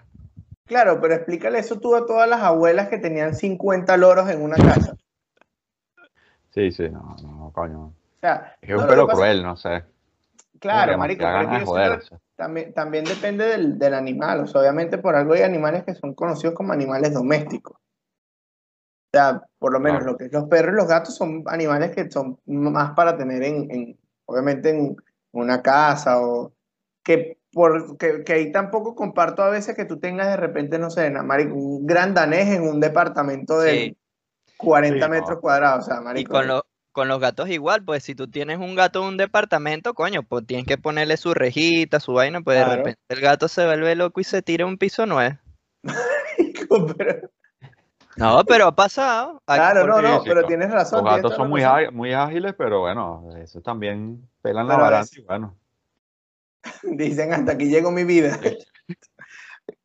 Claro, 0.66 1.00
pero 1.00 1.14
explícale 1.14 1.60
eso 1.60 1.78
tú 1.78 1.94
a 1.94 2.04
todas 2.04 2.28
las 2.28 2.40
abuelas 2.40 2.88
que 2.88 2.98
tenían 2.98 3.36
50 3.36 3.96
loros 3.96 4.28
en 4.28 4.42
una 4.42 4.56
casa. 4.56 4.96
Sí, 6.52 6.72
sí, 6.72 6.88
no, 6.88 7.14
no, 7.22 7.52
coño. 7.54 7.78
O 7.86 7.92
sea, 8.20 8.56
Es 8.60 8.66
que 8.66 8.72
es 8.72 8.76
no, 8.76 8.82
un 8.82 8.88
pelo 8.88 9.06
cruel, 9.08 9.40
no 9.44 9.56
sé. 9.56 9.84
Claro, 10.58 10.98
marico, 10.98 11.24
pero 11.72 12.00
también, 12.34 12.74
también 12.74 13.04
depende 13.04 13.44
del, 13.44 13.78
del 13.78 13.94
animal. 13.94 14.40
O 14.40 14.46
sea, 14.48 14.62
obviamente 14.62 14.98
por 14.98 15.14
algo 15.14 15.34
hay 15.34 15.42
animales 15.42 15.84
que 15.84 15.94
son 15.94 16.12
conocidos 16.14 16.56
como 16.56 16.72
animales 16.72 17.14
domésticos. 17.14 17.76
O 19.14 19.16
sea, 19.16 19.42
por 19.58 19.72
lo 19.72 19.80
menos 19.80 19.98
Claro. 20.00 20.12
lo 20.12 20.18
que 20.18 20.24
es 20.26 20.32
los 20.32 20.44
perros 20.48 20.72
y 20.74 20.76
los 20.76 20.88
gatos 20.88 21.14
son 21.16 21.42
animales 21.46 21.92
que 21.94 22.10
son 22.10 22.38
más 22.46 22.92
para 22.94 23.16
tener 23.16 23.42
en, 23.42 23.70
en- 23.70 23.98
obviamente 24.26 24.70
en 24.70 24.96
una 25.32 25.62
casa 25.62 26.20
o 26.20 26.52
que 27.02 27.38
por 27.52 27.96
que, 27.98 28.24
que 28.24 28.32
ahí 28.32 28.50
tampoco 28.52 28.94
comparto 28.94 29.42
a 29.42 29.50
veces 29.50 29.76
que 29.76 29.84
tú 29.84 29.98
tengas 30.00 30.26
de 30.28 30.36
repente, 30.36 30.78
no 30.78 30.90
sé, 30.90 31.10
marico, 31.10 31.54
un 31.54 31.86
gran 31.86 32.14
danés 32.14 32.48
en 32.48 32.62
un 32.62 32.80
departamento 32.80 33.60
de 33.60 33.70
Sí. 33.72 33.96
40 34.56 34.94
Sí, 34.96 35.00
no. 35.00 35.08
metros 35.20 35.40
cuadrados. 35.40 35.86
O 35.86 35.90
sea, 35.90 36.02
Y 36.18 36.24
con, 36.24 36.46
los 36.48 36.62
con 36.92 37.08
los 37.08 37.20
gatos 37.20 37.48
igual, 37.50 37.84
pues 37.84 38.02
si 38.04 38.14
tú 38.14 38.28
tienes 38.28 38.58
un 38.58 38.74
gato 38.74 39.00
en 39.02 39.08
un 39.08 39.16
departamento, 39.16 39.94
coño, 39.94 40.22
pues 40.22 40.46
tienes 40.46 40.66
que 40.66 40.78
ponerle 40.78 41.16
su 41.16 41.34
rejita, 41.34 42.00
su 42.00 42.12
vaina, 42.14 42.40
pues 42.40 42.56
de 42.58 42.64
Claro. 42.64 42.76
repente 42.78 43.00
el 43.08 43.20
gato 43.20 43.48
se 43.48 43.66
vuelve 43.66 43.94
loco 43.96 44.20
y 44.20 44.24
se 44.24 44.42
tira 44.42 44.64
un 44.66 44.78
piso 44.78 45.04
nuevo. 45.06 45.36
pero- 46.98 47.30
No, 48.16 48.44
pero 48.44 48.66
ha 48.66 48.74
pasado. 48.76 49.42
Claro, 49.46 49.86
no, 49.86 50.00
no, 50.00 50.22
pero 50.24 50.44
tienes 50.46 50.70
razón. 50.70 51.04
Los 51.04 51.16
gatos 51.16 51.34
son 51.34 51.48
muy, 51.50 51.62
muy 51.92 52.12
ágiles, 52.12 52.54
pero 52.56 52.80
bueno, 52.80 53.28
eso 53.42 53.60
también 53.60 54.28
pelan 54.42 54.68
la 54.68 54.74
Pero 54.74 54.84
a 54.86 54.90
balanza 54.90 55.10
veces- 55.10 55.18
y 55.18 55.22
bueno. 55.26 55.56
Dicen 56.82 57.32
hasta 57.32 57.52
aquí 57.52 57.66
llegó 57.66 57.90
mi 57.90 58.04
vida. 58.04 58.38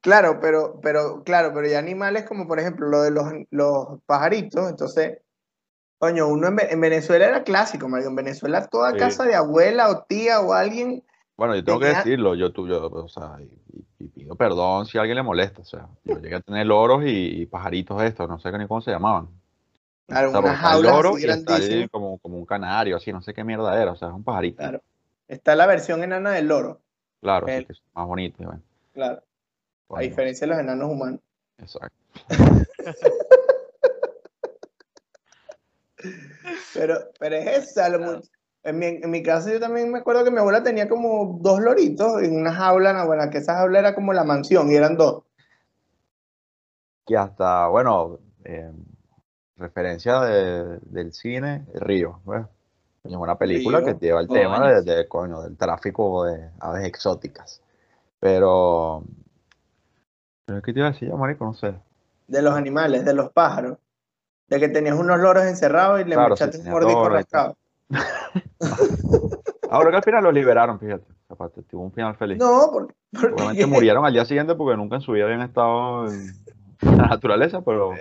Claro, 0.01 0.39
pero, 0.41 0.79
pero, 0.81 1.23
claro, 1.23 1.51
pero 1.53 1.65
hay 1.65 1.73
animales 1.73 2.25
como 2.25 2.47
por 2.47 2.59
ejemplo 2.59 2.87
lo 2.87 3.01
de 3.01 3.11
los, 3.11 3.25
los 3.49 4.01
pajaritos, 4.05 4.69
entonces, 4.69 5.19
coño, 5.97 6.27
uno 6.27 6.47
en, 6.49 6.55
Ve- 6.57 6.67
en 6.69 6.81
Venezuela 6.81 7.25
era 7.27 7.43
clásico, 7.43 7.87
marico, 7.87 8.09
en 8.09 8.15
Venezuela 8.17 8.67
toda 8.67 8.91
Sí. 8.91 8.97
casa 8.97 9.23
de 9.23 9.35
abuela 9.35 9.89
o 9.89 10.03
tía 10.03 10.41
o 10.41 10.51
alguien, 10.53 11.03
Bueno, 11.39 11.55
yo 11.55 11.63
tengo 11.63 11.79
que 11.79 11.85
decirlo, 11.87 12.35
yo, 12.35 12.51
yo, 12.51 12.87
o 12.87 13.07
sea, 13.07 13.37
y, 13.99 14.07
pido 14.09 14.35
perdón 14.35 14.85
si 14.85 14.97
a 14.97 15.01
alguien 15.01 15.15
le 15.15 15.23
molesta, 15.23 15.61
o 15.61 15.65
sea, 15.65 15.87
yo 16.03 16.19
llegué 16.19 16.35
a 16.35 16.41
tener 16.41 16.67
loros 16.67 17.03
y, 17.05 17.41
y 17.41 17.45
pajaritos 17.45 18.03
estos, 18.03 18.27
no 18.27 18.37
sé 18.39 18.51
ni 18.57 18.67
cómo 18.67 18.81
se 18.81 18.91
llamaban. 18.91 19.29
claro, 20.05 20.27
O 20.27 20.31
sea, 20.31 20.41
unas 20.41 20.57
jaulas 20.59 20.91
loro 20.91 21.15
así 21.15 21.23
grandísimas. 21.25 21.89
como, 21.91 22.17
como 22.19 22.37
un 22.37 22.45
canario, 22.45 22.97
así, 22.97 23.13
no 23.13 23.21
sé 23.21 23.33
qué 23.33 23.45
mierda 23.45 23.81
era, 23.81 23.93
o 23.93 23.95
sea, 23.95 24.09
es 24.09 24.13
un 24.13 24.23
pajarito. 24.25 24.57
Claro. 24.57 24.81
Está 25.29 25.55
la 25.55 25.65
versión 25.65 26.03
enana 26.03 26.31
del 26.31 26.47
loro, 26.47 26.81
Claro, 27.21 27.47
sí, 27.47 27.53
El- 27.53 27.65
que 27.67 27.71
es 27.73 27.81
más 27.93 28.05
bonito. 28.05 28.43
bueno, 28.43 28.61
claro, 28.93 29.23
a 29.91 30.01
diferencia 30.01 30.45
de 30.45 30.51
los 30.53 30.59
enanos 30.61 30.89
humanos. 30.91 31.21
Exacto. 31.57 31.95
Pero, 36.73 36.95
pero 37.19 37.35
es 37.35 37.47
eso, 37.47 37.69
o 37.69 37.73
sea, 37.73 37.89
lo 37.89 37.99
mu- 37.99 38.21
en 38.63 38.77
mi, 38.79 38.85
en 38.87 39.09
mi 39.09 39.23
casa 39.23 39.51
yo 39.51 39.59
también 39.59 39.91
me 39.91 39.99
acuerdo 39.99 40.23
que 40.23 40.31
mi 40.31 40.37
abuela 40.39 40.61
tenía 40.63 40.87
como 40.89 41.37
dos 41.41 41.59
loritos 41.61 42.21
en 42.21 42.35
una 42.39 42.53
jaula, 42.53 42.93
no, 42.93 43.05
bueno, 43.05 43.29
que 43.29 43.37
esa 43.39 43.55
jaula 43.55 43.79
era 43.79 43.95
como 43.95 44.13
la 44.13 44.23
mansión 44.23 44.69
y 44.71 44.75
eran 44.75 44.97
dos. 44.97 45.23
Que 47.05 47.17
hasta, 47.17 47.67
bueno, 47.67 48.19
eh, 48.43 48.71
referencia 49.57 50.19
de- 50.21 50.79
del 50.83 51.13
cine, 51.13 51.65
Río. 51.73 52.21
Coño, 52.25 52.49
Es 53.03 53.13
una 53.15 53.37
película 53.37 53.79
Río, 53.79 53.97
que 53.99 54.05
lleva 54.05 54.21
el 54.21 54.27
coño. 54.27 54.39
tema 54.41 54.71
de, 54.71 54.81
de, 54.83 55.07
coño, 55.07 55.41
del 55.41 55.57
tráfico 55.57 56.25
de 56.25 56.49
aves 56.59 56.85
exóticas. 56.85 57.61
Pero, 58.19 59.03
pero 60.45 60.61
¿qué 60.61 60.73
te 60.73 60.79
iba 60.79 60.89
a 60.89 60.91
decir 60.91 61.11
marico? 61.13 61.45
No 61.45 61.53
sé. 61.53 61.73
de 62.27 62.41
los 62.43 62.53
animales, 62.53 63.05
de 63.05 63.13
los 63.13 63.31
pájaros. 63.31 63.77
De 64.47 64.59
que 64.59 64.67
tenías 64.67 64.95
unos 64.97 65.19
loros 65.19 65.45
encerrados 65.45 66.01
y 66.01 66.03
le 66.03 66.15
Claro, 66.15 66.35
sí, 66.35 66.43
echaste 66.43 66.59
un 66.63 66.69
mordisco 66.71 67.09
rascado. 67.09 67.57
Ahora 69.69 69.91
que 69.91 69.97
al 69.97 70.03
final 70.03 70.23
los 70.23 70.33
liberaron, 70.33 70.79
fíjate. 70.79 71.05
Sea, 71.27 71.49
tuvo 71.69 71.83
un 71.83 71.91
final 71.93 72.15
feliz. 72.15 72.37
No, 72.39 72.69
porque, 72.71 72.93
porque- 73.11 73.33
Obviamente 73.33 73.65
murieron 73.67 74.03
al 74.05 74.13
día 74.13 74.25
siguiente 74.25 74.55
porque 74.55 74.75
nunca 74.77 74.95
en 74.95 75.01
su 75.01 75.11
vida 75.11 75.25
habían 75.25 75.41
estado 75.43 76.07
en 76.07 76.33
la 76.97 77.07
naturaleza, 77.07 77.61
pero, 77.61 77.93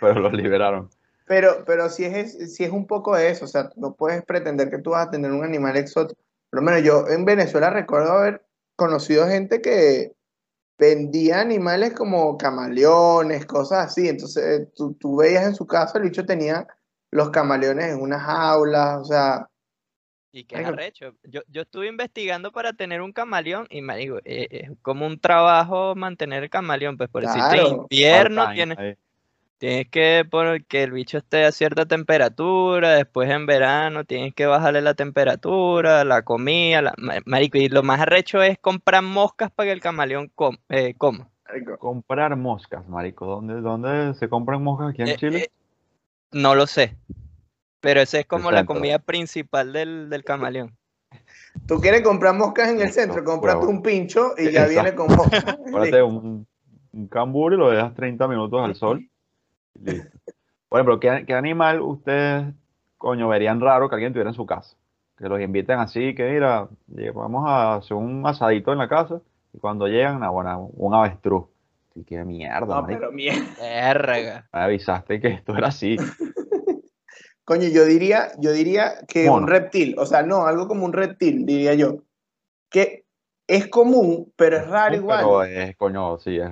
pero 0.00 0.20
los 0.20 0.32
liberaron. 0.34 0.90
pero, 1.26 1.64
pero 1.64 1.88
si 1.88 2.04
es, 2.04 2.54
si 2.54 2.64
es 2.64 2.70
un 2.70 2.86
poco 2.86 3.16
de 3.16 3.30
eso, 3.30 3.46
o 3.46 3.48
sea, 3.48 3.70
no 3.76 3.94
puedes 3.94 4.22
pretender 4.24 4.68
que 4.70 4.78
tú 4.78 4.90
vas 4.90 5.06
a 5.06 5.10
tener 5.10 5.30
un 5.32 5.42
animal 5.44 5.76
exótico. 5.76 6.20
Por 6.50 6.60
lo 6.60 6.66
menos 6.66 6.82
yo 6.82 7.08
en 7.08 7.24
Venezuela 7.24 7.70
recuerdo 7.70 8.12
haber 8.12 8.44
conocido 8.76 9.26
gente 9.26 9.62
que 9.62 10.12
vendía 10.78 11.40
animales 11.40 11.94
como 11.94 12.36
camaleones, 12.36 13.46
cosas 13.46 13.86
así. 13.86 14.08
Entonces 14.08 14.68
tú, 14.74 14.92
tú 14.94 15.16
veías 15.16 15.46
en 15.46 15.54
su 15.54 15.66
casa, 15.66 15.96
el 15.98 16.04
bicho 16.04 16.26
tenía 16.26 16.66
los 17.10 17.30
camaleones 17.30 17.86
en 17.94 18.02
unas 18.02 18.22
jaulas, 18.22 19.00
o 19.00 19.04
sea, 19.04 19.48
Y 20.36 20.44
qué 20.46 20.56
arrecho. 20.56 21.14
Yo, 21.22 21.42
yo 21.46 21.62
estuve 21.62 21.86
investigando 21.86 22.50
para 22.50 22.72
tener 22.72 23.00
un 23.02 23.12
camaleón 23.12 23.68
y 23.70 23.82
me 23.82 23.96
digo, 23.96 24.18
eh, 24.24 24.48
es 24.50 24.70
como 24.82 25.06
un 25.06 25.20
trabajo 25.20 25.94
mantener 25.94 26.42
el 26.42 26.50
camaleón, 26.50 26.96
pues 26.96 27.08
por 27.08 27.22
Claro. 27.22 27.86
invierno 27.88 28.50
tienes, 28.52 28.76
ahí. 28.76 28.94
tienes 29.58 29.88
que 29.90 30.26
poner 30.28 30.64
que 30.64 30.82
el 30.82 30.90
bicho 30.90 31.18
esté 31.18 31.44
a 31.44 31.52
cierta 31.52 31.86
temperatura, 31.86 32.96
después 32.96 33.30
en 33.30 33.46
verano 33.46 34.02
tienes 34.04 34.34
que 34.34 34.46
bajarle 34.46 34.82
la 34.82 34.94
temperatura, 34.94 36.02
la 36.02 36.22
comida, 36.22 36.82
la, 36.82 36.94
marico, 37.26 37.56
y 37.58 37.68
lo 37.68 37.84
más 37.84 38.00
arrecho 38.00 38.42
es 38.42 38.58
comprar 38.58 39.04
moscas 39.04 39.52
para 39.52 39.68
que 39.68 39.72
el 39.72 39.80
camaleón 39.80 40.32
com- 40.34 40.58
eh, 40.68 40.94
coma. 40.98 41.28
Comprar 41.78 42.34
moscas, 42.34 42.88
marico. 42.88 43.24
¿Dónde, 43.26 43.60
dónde 43.60 44.14
se 44.14 44.28
compran 44.28 44.60
moscas 44.64 44.90
aquí 44.90 45.02
en 45.02 45.08
Eh, 45.10 45.16
Chile? 45.16 45.38
eh, 45.38 45.50
no 46.32 46.56
lo 46.56 46.66
sé, 46.66 46.96
pero 47.84 48.00
esa 48.00 48.18
es 48.18 48.26
como 48.26 48.50
la 48.50 48.64
comida 48.66 48.98
principal 48.98 49.72
del, 49.72 50.08
del 50.10 50.24
camaleón. 50.24 50.74
Tú 51.68 51.80
quieres 51.80 52.02
comprar 52.02 52.34
moscas 52.34 52.70
en 52.70 52.80
el 52.80 52.90
centro, 52.90 53.22
cómprate 53.22 53.58
huevo. 53.58 53.70
un 53.70 53.82
pincho 53.82 54.32
y 54.36 54.50
ya 54.50 54.64
Exacto. 54.66 54.70
viene 54.70 54.94
con 54.96 55.14
moscas. 55.14 55.44
Ponete 55.70 56.02
un, 56.02 56.46
un 56.92 57.08
cambur 57.08 57.52
y 57.52 57.56
lo 57.56 57.70
dejas 57.70 57.94
30 57.94 58.26
minutos 58.26 58.60
al 58.64 58.74
sol. 58.74 59.08
listo. 59.80 60.18
Por 60.68 60.80
ejemplo, 60.80 60.98
¿qué, 60.98 61.24
qué 61.24 61.34
animal 61.34 61.80
ustedes, 61.82 62.52
coño, 62.98 63.28
verían 63.28 63.60
raro 63.60 63.88
que 63.88 63.94
alguien 63.94 64.12
tuviera 64.12 64.30
en 64.30 64.34
su 64.34 64.44
casa? 64.46 64.74
Que 65.16 65.28
los 65.28 65.40
inviten 65.40 65.78
así, 65.78 66.14
que 66.16 66.28
mira, 66.32 66.68
vamos 67.14 67.44
a 67.46 67.76
hacer 67.76 67.96
un 67.96 68.26
asadito 68.26 68.72
en 68.72 68.78
la 68.78 68.88
casa 68.88 69.20
y 69.52 69.58
cuando 69.58 69.86
llegan, 69.86 70.24
ah, 70.24 70.30
bueno, 70.30 70.70
un 70.74 70.94
avestruz. 70.94 71.44
Y 71.94 72.02
qué 72.02 72.24
mierda, 72.24 72.66
No, 72.66 72.82
marico. 72.82 72.98
pero 73.02 73.12
mierda. 73.12 74.44
Me 74.52 74.58
avisaste 74.60 75.20
que 75.20 75.28
esto 75.28 75.56
era 75.56 75.68
así. 75.68 75.96
Coño, 77.44 77.68
yo 77.68 77.84
diría, 77.84 78.32
yo 78.38 78.52
diría 78.52 78.94
que 79.06 79.28
un 79.28 79.46
reptil, 79.46 79.94
o 79.98 80.06
sea, 80.06 80.22
no, 80.22 80.46
algo 80.46 80.66
como 80.66 80.86
un 80.86 80.94
reptil, 80.94 81.44
diría 81.44 81.74
yo. 81.74 81.98
Que 82.70 83.04
es 83.46 83.68
común, 83.68 84.32
pero 84.36 84.56
es 84.56 84.66
raro 84.66 84.96
igual. 84.96 85.18
Pero 85.18 85.42
es, 85.44 85.76
coño, 85.76 86.18
sí, 86.18 86.38
es, 86.38 86.48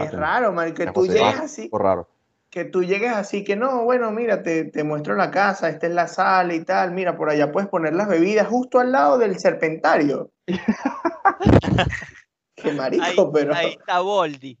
es 0.00 0.12
raro, 0.12 0.52
man, 0.52 0.72
que 0.72 0.84
Es 0.84 0.92
tú 0.94 1.06
llegues 1.06 1.38
así, 1.38 1.68
raro. 1.72 2.08
que 2.48 2.64
tú 2.64 2.82
llegues 2.82 3.12
así, 3.12 3.44
que 3.44 3.54
no, 3.54 3.84
bueno, 3.84 4.10
mira, 4.12 4.42
te, 4.42 4.64
te 4.64 4.82
muestro 4.82 5.14
la 5.14 5.30
casa, 5.30 5.68
esta 5.68 5.86
es 5.86 5.92
la 5.92 6.08
sala 6.08 6.54
y 6.54 6.64
tal, 6.64 6.92
mira, 6.92 7.14
por 7.16 7.28
allá 7.28 7.52
puedes 7.52 7.68
poner 7.68 7.92
las 7.94 8.08
bebidas 8.08 8.48
justo 8.48 8.80
al 8.80 8.92
lado 8.92 9.18
del 9.18 9.38
serpentario. 9.38 10.30
Qué 12.56 12.72
marico, 12.72 13.04
Ahí, 13.04 13.16
pero... 13.32 13.54
ahí 13.54 13.76
está 13.78 14.00
Boldi. 14.00 14.58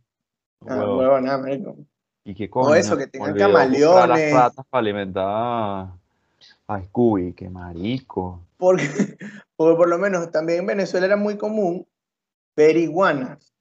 Ah, 0.66 0.76
huevo, 0.76 1.20
nada, 1.20 1.38
marico. 1.38 1.76
Y 2.24 2.34
qué 2.34 2.50
coño, 2.50 2.74
eso, 2.74 2.96
me 2.96 3.04
que 3.04 3.10
tengan 3.10 3.34
camaleones. 3.36 4.32
las 4.32 4.54
para 4.54 4.80
alimentar 4.80 5.88
a 6.66 6.82
Scooby, 6.82 7.32
qué 7.32 7.48
marico. 7.48 8.40
Porque, 8.56 8.84
porque 9.56 9.76
por 9.76 9.88
lo 9.88 9.98
menos 9.98 10.30
también 10.30 10.60
en 10.60 10.66
Venezuela 10.66 11.06
era 11.06 11.16
muy 11.16 11.36
común 11.36 11.86
ver 12.54 12.76
iguanas. 12.76 13.52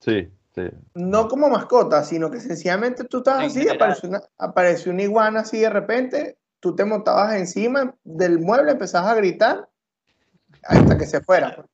Sí, 0.00 0.28
sí. 0.54 0.62
No 0.94 1.28
como 1.28 1.48
mascota, 1.48 2.02
sino 2.04 2.30
que 2.30 2.40
sencillamente 2.40 3.04
tú 3.04 3.18
estabas 3.18 3.44
En 3.44 3.46
así, 3.50 3.58
general. 3.60 3.76
apareció 3.76 4.08
una, 4.08 4.20
apareció 4.38 4.92
una 4.92 5.02
iguana 5.02 5.40
así 5.40 5.60
de 5.60 5.70
repente, 5.70 6.38
tú 6.60 6.74
te 6.74 6.84
montabas 6.84 7.34
encima 7.34 7.94
del 8.04 8.40
mueble, 8.40 8.72
empezabas 8.72 9.12
a 9.12 9.14
gritar 9.14 9.68
hasta 10.64 10.98
que 10.98 11.06
se 11.06 11.20
fuera. 11.20 11.64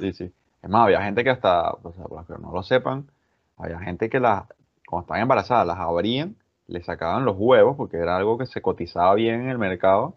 Sí, 0.00 0.12
sí. 0.12 0.32
Es 0.62 0.70
más, 0.70 0.84
había 0.84 1.02
gente 1.02 1.22
que 1.22 1.30
hasta, 1.30 1.72
o 1.72 1.92
sea, 1.92 2.04
para 2.04 2.26
que 2.26 2.42
no 2.42 2.52
lo 2.52 2.62
sepan, 2.62 3.10
había 3.58 3.78
gente 3.80 4.08
que 4.08 4.18
las, 4.18 4.44
cuando 4.86 5.04
estaban 5.04 5.22
embarazadas, 5.22 5.66
las 5.66 5.78
abrían, 5.78 6.36
le 6.66 6.82
sacaban 6.82 7.24
los 7.24 7.36
huevos, 7.38 7.76
porque 7.76 7.96
era 7.98 8.16
algo 8.16 8.38
que 8.38 8.46
se 8.46 8.62
cotizaba 8.62 9.14
bien 9.14 9.42
en 9.42 9.48
el 9.50 9.58
mercado 9.58 10.16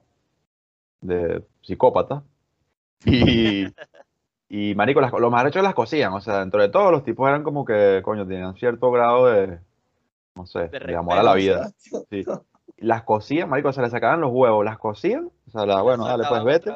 de 1.02 1.44
psicópatas. 1.62 2.24
Y, 3.06 3.66
y 4.50 4.76
marico, 4.76 5.02
las, 5.02 5.12
lo 5.14 5.30
más 5.32 5.54
las 5.56 5.74
cocían, 5.76 6.14
o 6.14 6.22
sea, 6.22 6.40
dentro 6.40 6.62
de 6.62 6.70
todo 6.70 6.92
los 6.92 7.04
tipos 7.04 7.28
eran 7.28 7.44
como 7.44 7.66
que, 7.66 8.02
coño, 8.04 8.28
tenían 8.28 8.56
cierto 8.56 8.92
grado 8.92 9.28
de, 9.28 9.60
no 10.36 10.46
sé, 10.46 10.70
De 10.70 10.80
de 10.80 10.96
amor 10.96 11.18
a 11.18 11.24
la 11.24 11.34
vida. 11.36 11.68
O 11.68 11.70
sea, 11.78 12.02
Sí. 12.10 12.26
Las 12.78 13.04
cocían, 13.04 13.50
marico, 13.50 13.74
se 13.74 13.82
le 13.82 13.90
sacaban 13.90 14.22
los 14.22 14.32
huevos, 14.32 14.64
las 14.64 14.78
cocían, 14.78 15.32
o 15.48 15.52
sea, 15.52 15.66
la- 15.66 15.82
bueno, 15.82 16.06
dale, 16.06 16.26
pues 16.30 16.44
vete 16.44 16.72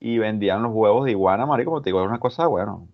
y 0.00 0.18
vendían 0.18 0.62
los 0.62 0.72
huevos 0.74 1.04
de 1.04 1.10
iguana, 1.12 1.44
marico, 1.46 1.70
como 1.72 1.82
te 1.82 1.90
digo, 1.90 2.00
era 2.00 2.08
una 2.08 2.18
cosa, 2.20 2.46
bueno, 2.46 2.88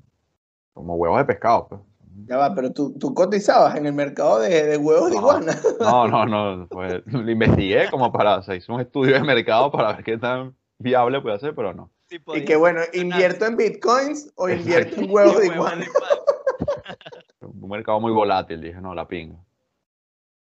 como 0.74 0.94
huevos 0.96 1.18
de 1.18 1.24
pescado, 1.24 1.68
pues. 1.68 1.80
Ya 2.26 2.37
va, 2.37 2.54
pero 2.54 2.72
tú, 2.72 2.92
tú 2.98 3.14
cotizabas 3.14 3.76
en 3.76 3.87
el 3.87 3.92
mercado 3.92 4.40
de, 4.40 4.66
de 4.66 4.76
huevos 4.76 5.11
de 5.11 5.16
No. 5.16 5.20
iguana. 5.20 5.61
No, 5.81 6.09
no, 6.09 6.26
no, 6.57 6.66
pues, 6.68 7.02
lo 7.07 7.31
investigué 7.31 7.88
como 7.90 8.11
para, 8.12 8.38
o 8.38 8.42
sea, 8.42 8.54
hice 8.57 8.70
un 8.72 8.81
estudio 8.81 9.14
de 9.14 9.22
mercado 9.22 9.70
para 9.70 9.92
ver 9.94 10.04
qué 10.04 10.18
tan 10.18 10.57
viable 10.78 11.20
puede 11.20 11.38
ser, 11.38 11.54
pero 11.54 11.72
no. 11.74 11.90
Si 12.09 12.20
Y 12.35 12.44
que 12.44 12.57
bueno. 12.57 12.81
¿invierto 12.92 13.44
en 13.46 13.57
bitcoins 13.57 14.33
o 14.37 14.48
Exacto. 14.48 14.70
invierto 14.70 15.00
en 15.02 15.11
huevos 15.11 15.38
de 15.40 15.46
iguana? 15.54 15.87
Un 17.40 17.68
mercado 17.68 18.00
muy 18.00 18.12
volátil, 18.12 18.61
dije, 18.61 18.81
no, 18.81 18.94
la 18.94 19.07
pinga. 19.07 19.37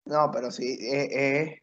No, 0.06 0.30
pero 0.32 0.52
sí, 0.52 0.78
es, 0.82 1.08
es- 1.12 1.60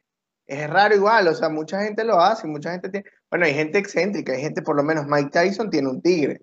es 0.47 0.69
raro 0.69 0.97
igual, 0.97 1.29
o 1.29 1.35
sea, 1.35 1.49
mucha 1.49 1.81
gente 1.85 2.03
lo 2.03 2.19
hace, 2.19 2.49
mucha 2.49 2.73
gente 2.73 2.89
tiene, 2.89 3.07
bueno, 3.31 3.47
hay 3.47 3.55
gente 3.55 3.79
excéntrica, 3.79 4.33
hay 4.33 4.41
gente, 4.41 4.63
por 4.63 4.75
lo 4.75 4.83
menos 4.83 5.07
Mike 5.07 5.31
Tyson 5.31 5.71
tiene 5.71 5.89
un 5.89 6.03
tigre. 6.03 6.41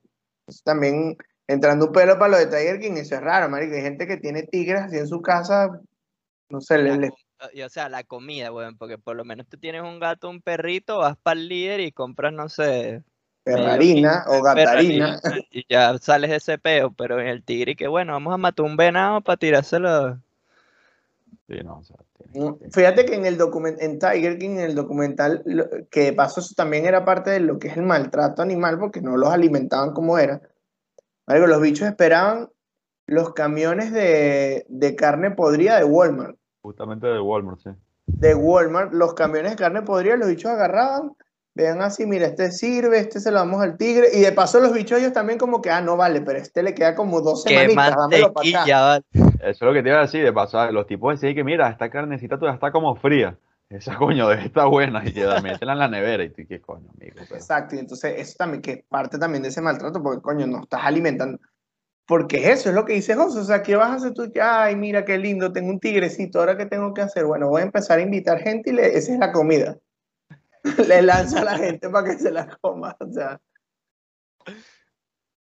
Eso 0.47 0.62
también, 0.63 1.17
entrando 1.47 1.88
un 1.88 1.91
pelo 1.93 2.17
para 2.19 2.31
lo 2.31 2.38
de 2.38 2.45
Tiger 2.47 2.79
King, 2.79 2.93
eso 2.97 3.15
es 3.15 3.21
raro, 3.21 3.49
marico, 3.49 3.75
hay 3.75 3.81
gente 3.81 4.05
que 4.07 4.17
tiene 4.17 4.43
tigres 4.43 4.81
así 4.81 4.97
en 4.97 5.07
su 5.07 5.21
casa, 5.21 5.79
no 6.49 6.62
sé, 6.62 6.77
le, 6.77 6.97
le- 6.97 7.12
y, 7.53 7.62
o 7.62 7.69
sea, 7.69 7.88
la 7.88 8.03
comida, 8.03 8.51
weón, 8.51 8.77
porque 8.77 8.97
por 8.97 9.15
lo 9.15 9.23
menos 9.23 9.47
tú 9.47 9.57
tienes 9.57 9.81
un 9.83 9.99
gato, 9.99 10.29
un 10.29 10.41
perrito, 10.41 10.97
vas 10.99 11.15
para 11.17 11.39
el 11.39 11.47
líder 11.47 11.79
y 11.81 11.91
compras, 11.91 12.33
no 12.33 12.49
sé, 12.49 13.03
perrarina 13.43 14.25
o 14.27 14.41
gatarina. 14.41 15.19
perrarina 15.21 15.45
y 15.51 15.65
ya 15.69 15.97
sales 15.99 16.29
de 16.31 16.36
ese 16.38 16.57
peo, 16.57 16.91
pero 16.91 17.19
en 17.21 17.27
el 17.27 17.43
tigre, 17.43 17.75
que 17.75 17.88
bueno, 17.88 18.13
vamos 18.13 18.33
a 18.33 18.38
matar 18.38 18.65
un 18.65 18.75
venado 18.75 19.21
para 19.21 19.38
tirárselo. 19.38 20.19
Sí, 21.47 21.55
no, 21.63 21.77
o 21.77 21.83
sea, 21.83 21.95
tiene- 22.17 22.53
tiene- 22.57 22.71
Fíjate 22.73 23.05
que 23.05 23.15
en 23.15 23.25
el 23.25 23.38
document 23.38 23.81
en 23.81 23.99
Tiger 23.99 24.38
King, 24.38 24.49
en 24.51 24.60
el 24.62 24.75
documental, 24.75 25.43
lo- 25.45 25.69
que 25.89 26.05
de 26.05 26.13
paso 26.13 26.41
eso 26.41 26.53
también 26.57 26.86
era 26.86 27.05
parte 27.05 27.29
de 27.29 27.39
lo 27.39 27.57
que 27.60 27.67
es 27.69 27.77
el 27.77 27.83
maltrato 27.83 28.41
animal, 28.41 28.79
porque 28.79 28.99
no 29.01 29.15
los 29.15 29.29
alimentaban 29.29 29.93
como 29.93 30.17
era. 30.17 30.41
Marico, 31.28 31.48
los 31.48 31.62
bichos 31.62 31.88
esperaban 31.88 32.50
los 33.06 33.34
camiones 33.34 33.92
de, 33.92 34.66
de 34.70 34.96
carne 34.96 35.32
podrida 35.32 35.78
de 35.78 35.84
Walmart. 35.84 36.38
justamente 36.62 37.08
de 37.08 37.20
Walmart, 37.20 37.60
sí. 37.60 37.70
De 38.06 38.34
Walmart, 38.34 38.94
los 38.94 39.13
camiones 39.13 39.52
de 39.52 39.58
carne 39.58 39.82
podrida, 39.82 40.16
los 40.16 40.30
bichos 40.30 40.52
agarraban, 40.52 41.12
vean 41.54 41.82
así, 41.82 42.06
mira, 42.06 42.28
este 42.28 42.52
sirve, 42.52 43.00
este 43.00 43.20
se 43.20 43.32
lo 43.32 43.40
damos 43.40 43.62
al 43.62 43.78
tigre, 43.78 44.08
y 44.13 44.22
de 44.22 44.32
paso 44.32 44.62
los 44.62 44.72
bichos 44.72 45.00
ellos 45.00 45.12
también 45.12 45.38
como 45.38 45.62
que, 45.62 45.70
ah, 45.70 45.82
no 45.82 45.98
vale, 45.98 46.22
pero 46.22 46.40
este 46.40 46.63
le 46.63 46.74
queda 46.74 46.96
como 46.96 47.20
dos 47.20 47.44
semanitas, 47.44 47.96
dámelo 47.96 48.32
para 48.32 48.62
acá. 48.62 48.82
vale. 48.82 49.04
Eso 49.42 49.50
es 49.50 49.62
lo 49.62 49.74
que 49.74 49.84
te 49.84 49.90
iba 49.90 49.98
a 49.98 50.02
decir, 50.02 50.24
de 50.24 50.32
pasar, 50.32 50.74
los 50.74 50.88
tipos 50.88 51.13
decían 51.13 51.36
que 51.36 51.44
mira, 51.44 51.70
esta 51.70 51.90
carnecita 51.90 52.38
todavía 52.38 52.56
está 52.56 52.72
como 52.72 52.96
fría. 52.96 53.38
Esa 53.69 53.97
coño 53.97 54.30
debe 54.30 54.45
estar 54.45 54.67
buena 54.67 55.03
y 55.06 55.12
la 55.12 55.41
meten 55.41 55.69
en 55.69 55.77
la 55.77 55.89
nevera 55.89 56.23
y 56.23 56.30
tú, 56.30 56.43
¿qué 56.47 56.62
coño, 56.62 56.89
amigo? 56.95 57.17
Pero- 57.27 57.36
Exacto, 57.36 57.75
y 57.75 57.80
entonces 57.80 58.13
eso 58.17 58.36
también, 58.38 58.62
que 58.62 58.71
es 58.71 58.84
parte 58.88 59.17
también 59.17 59.43
de 59.43 59.49
ese 59.49 59.62
maltrato, 59.62 60.01
porque 60.01 60.21
coño, 60.21 60.47
no 60.47 60.62
estás 60.62 60.82
alimentando. 60.84 61.39
Porque 62.06 62.49
eso 62.51 62.69
es 62.69 62.75
lo 62.75 62.86
que 62.86 62.93
dice 62.93 63.15
José, 63.15 63.39
o 63.39 63.43
sea, 63.43 63.62
¿qué 63.62 63.75
vas 63.75 63.89
a 63.91 63.95
hacer 63.95 64.13
tú? 64.13 64.32
Que, 64.32 64.41
ay, 64.41 64.77
mira 64.77 65.03
qué 65.03 65.17
lindo, 65.17 65.51
tengo 65.51 65.69
un 65.69 65.82
tigrecito, 65.82 66.39
¿ahora 66.39 66.56
qué 66.56 66.65
tengo 66.65 66.93
que 66.93 67.01
hacer? 67.01 67.25
Bueno, 67.25 67.49
voy 67.49 67.62
a 67.62 67.65
empezar 67.65 67.99
a 67.99 68.03
invitar 68.03 68.39
gente 68.39 68.69
y 68.69 68.73
le, 68.73 68.97
esa 68.97 69.12
es 69.13 69.19
la 69.19 69.34
comida. 69.34 69.77
le 70.88 71.01
lanzo 71.01 71.39
a 71.39 71.43
la 71.43 71.58
gente 71.58 71.89
para 71.89 72.10
que 72.10 72.17
se 72.17 72.32
la 72.32 72.47
coma, 72.62 72.95
o 72.99 73.12
sea. 73.12 73.41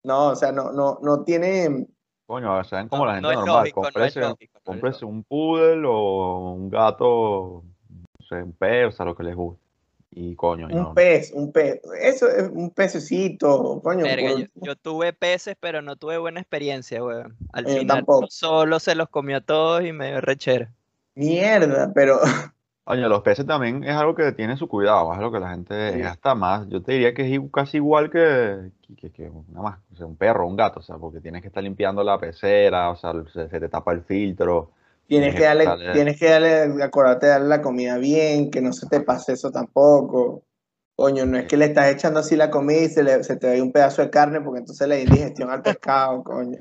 No, 0.03 0.29
o 0.29 0.35
sea, 0.35 0.51
no, 0.51 0.71
no, 0.71 0.97
no 1.03 1.23
tiene, 1.23 1.87
Coño, 2.25 2.63
sean 2.63 2.89
como 2.89 3.05
No, 3.05 3.11
la 3.11 3.15
gente 3.15 3.29
no 3.29 3.33
normal. 3.45 3.57
lógico, 3.59 3.83
no 3.83 4.35
cómprese 4.63 5.05
un 5.05 5.23
poodle 5.23 5.83
o 5.85 6.53
un 6.53 6.69
gato, 6.71 7.63
no 8.31 8.37
sé, 8.37 8.43
un 8.43 8.53
persa, 8.53 9.05
lo 9.05 9.15
que 9.15 9.23
les 9.23 9.35
guste. 9.35 9.61
Y 10.17 10.33
coño, 10.35 10.67
un 10.67 10.71
no- 10.73 10.93
pez, 10.93 11.31
un 11.33 11.51
pez, 11.51 11.81
eso 11.99 12.29
es 12.29 12.49
un 12.49 12.69
pececito, 12.71 13.81
coño. 13.83 14.03
Verga, 14.03 14.29
yo, 14.39 14.45
yo 14.55 14.75
tuve 14.77 15.11
peces, 15.11 15.57
pero 15.59 15.81
no 15.81 15.97
tuve 15.97 16.17
buena 16.17 16.39
experiencia, 16.39 17.03
weón. 17.03 17.35
Al 17.51 17.65
final 17.67 17.87
tampoco. 17.87 18.27
solo 18.29 18.79
se 18.79 18.95
los 18.95 19.09
comió 19.09 19.37
a 19.37 19.41
todos 19.41 19.83
y 19.83 19.91
me 19.91 20.07
dio 20.11 20.21
rechera. 20.21 20.71
Mierda, 21.15 21.91
pero 21.93 22.19
Coño, 22.85 23.09
los 23.09 23.23
peces 23.23 23.47
también 23.47 23.83
es 23.83 23.95
algo 23.95 24.13
que 24.13 24.31
tiene 24.31 24.57
su 24.57 24.67
cuidado, 24.67 25.11
es 25.11 25.17
algo 25.17 25.31
que 25.31 25.39
la 25.39 25.49
gente 25.49 25.93
Sí. 25.93 25.99
gasta 25.99 26.35
más. 26.35 26.67
Yo 26.69 26.83
te 26.83 26.91
diría 26.93 27.13
que 27.15 27.23
es 27.23 27.31
i- 27.31 27.49
casi 27.51 27.77
igual 27.77 28.11
que, 28.11 28.71
que, 28.95 29.11
que 29.11 29.27
una 29.29 29.61
más, 29.61 29.79
o 29.91 29.95
sea, 29.95 30.05
un 30.05 30.15
perro, 30.15 30.45
un 30.47 30.55
gato, 30.55 30.79
o 30.81 30.83
sea, 30.83 30.97
porque 30.97 31.19
tienes 31.19 31.41
que 31.41 31.47
estar 31.47 31.63
limpiando 31.63 32.03
la 32.03 32.19
pecera, 32.19 32.91
o 32.91 32.95
sea, 32.95 33.13
se, 33.33 33.49
se 33.49 33.59
te 33.59 33.69
tapa 33.69 33.91
el 33.91 34.03
filtro. 34.03 34.71
Tienes 35.07 35.35
Tienes 35.35 35.35
que 35.35 35.43
darle, 35.43 35.63
tienes 35.93 36.19
que 36.19 36.29
darle, 36.29 36.83
acordarte 36.83 37.27
de 37.27 37.31
darle 37.33 37.47
la 37.47 37.61
comida 37.61 37.97
bien, 37.97 38.49
que 38.49 38.61
no 38.61 38.73
se 38.73 38.87
te 38.87 39.01
pase 39.01 39.33
eso 39.33 39.51
tampoco. 39.51 40.43
Coño, 40.95 41.25
no 41.25 41.37
es 41.37 41.45
que 41.45 41.57
le 41.57 41.65
estás 41.65 41.87
echando 41.91 42.21
así 42.21 42.35
la 42.35 42.49
comida 42.49 42.79
y 42.81 42.89
se, 42.89 43.03
le- 43.03 43.23
se 43.23 43.35
te 43.35 43.47
ve 43.49 43.61
un 43.61 43.71
pedazo 43.71 44.01
de 44.01 44.09
carne 44.09 44.41
porque 44.41 44.59
entonces 44.61 44.87
le 44.87 44.95
da 44.95 45.01
indigestión 45.03 45.49
al 45.51 45.61
pescado, 45.61 46.23
coño. 46.23 46.57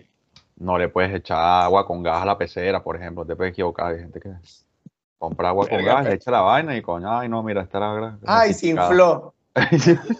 No 0.57 0.77
le 0.77 0.89
puedes 0.89 1.15
echar 1.15 1.39
agua 1.65 1.87
con 1.87 2.03
gas 2.03 2.23
a 2.23 2.27
la 2.27 2.37
pecera, 2.37 2.83
por 2.83 2.97
ejemplo, 2.97 3.25
te 3.25 3.35
puedes 3.35 3.53
equivocar. 3.53 3.93
Hay 3.93 4.01
gente 4.01 4.21
que 4.21 4.31
compra 5.19 5.49
agua 5.49 5.67
con 5.69 5.85
gas, 5.85 6.05
le 6.05 6.15
echa 6.15 6.31
la 6.31 6.41
vaina 6.43 6.77
y 6.77 6.83
coño, 6.83 7.11
ay 7.17 7.29
no, 7.29 7.43
mira, 7.43 7.63
esta 7.63 7.79
era 7.79 7.95
gra- 7.95 8.19
Ay, 8.27 8.53
se 8.53 8.69
infló. 8.69 9.35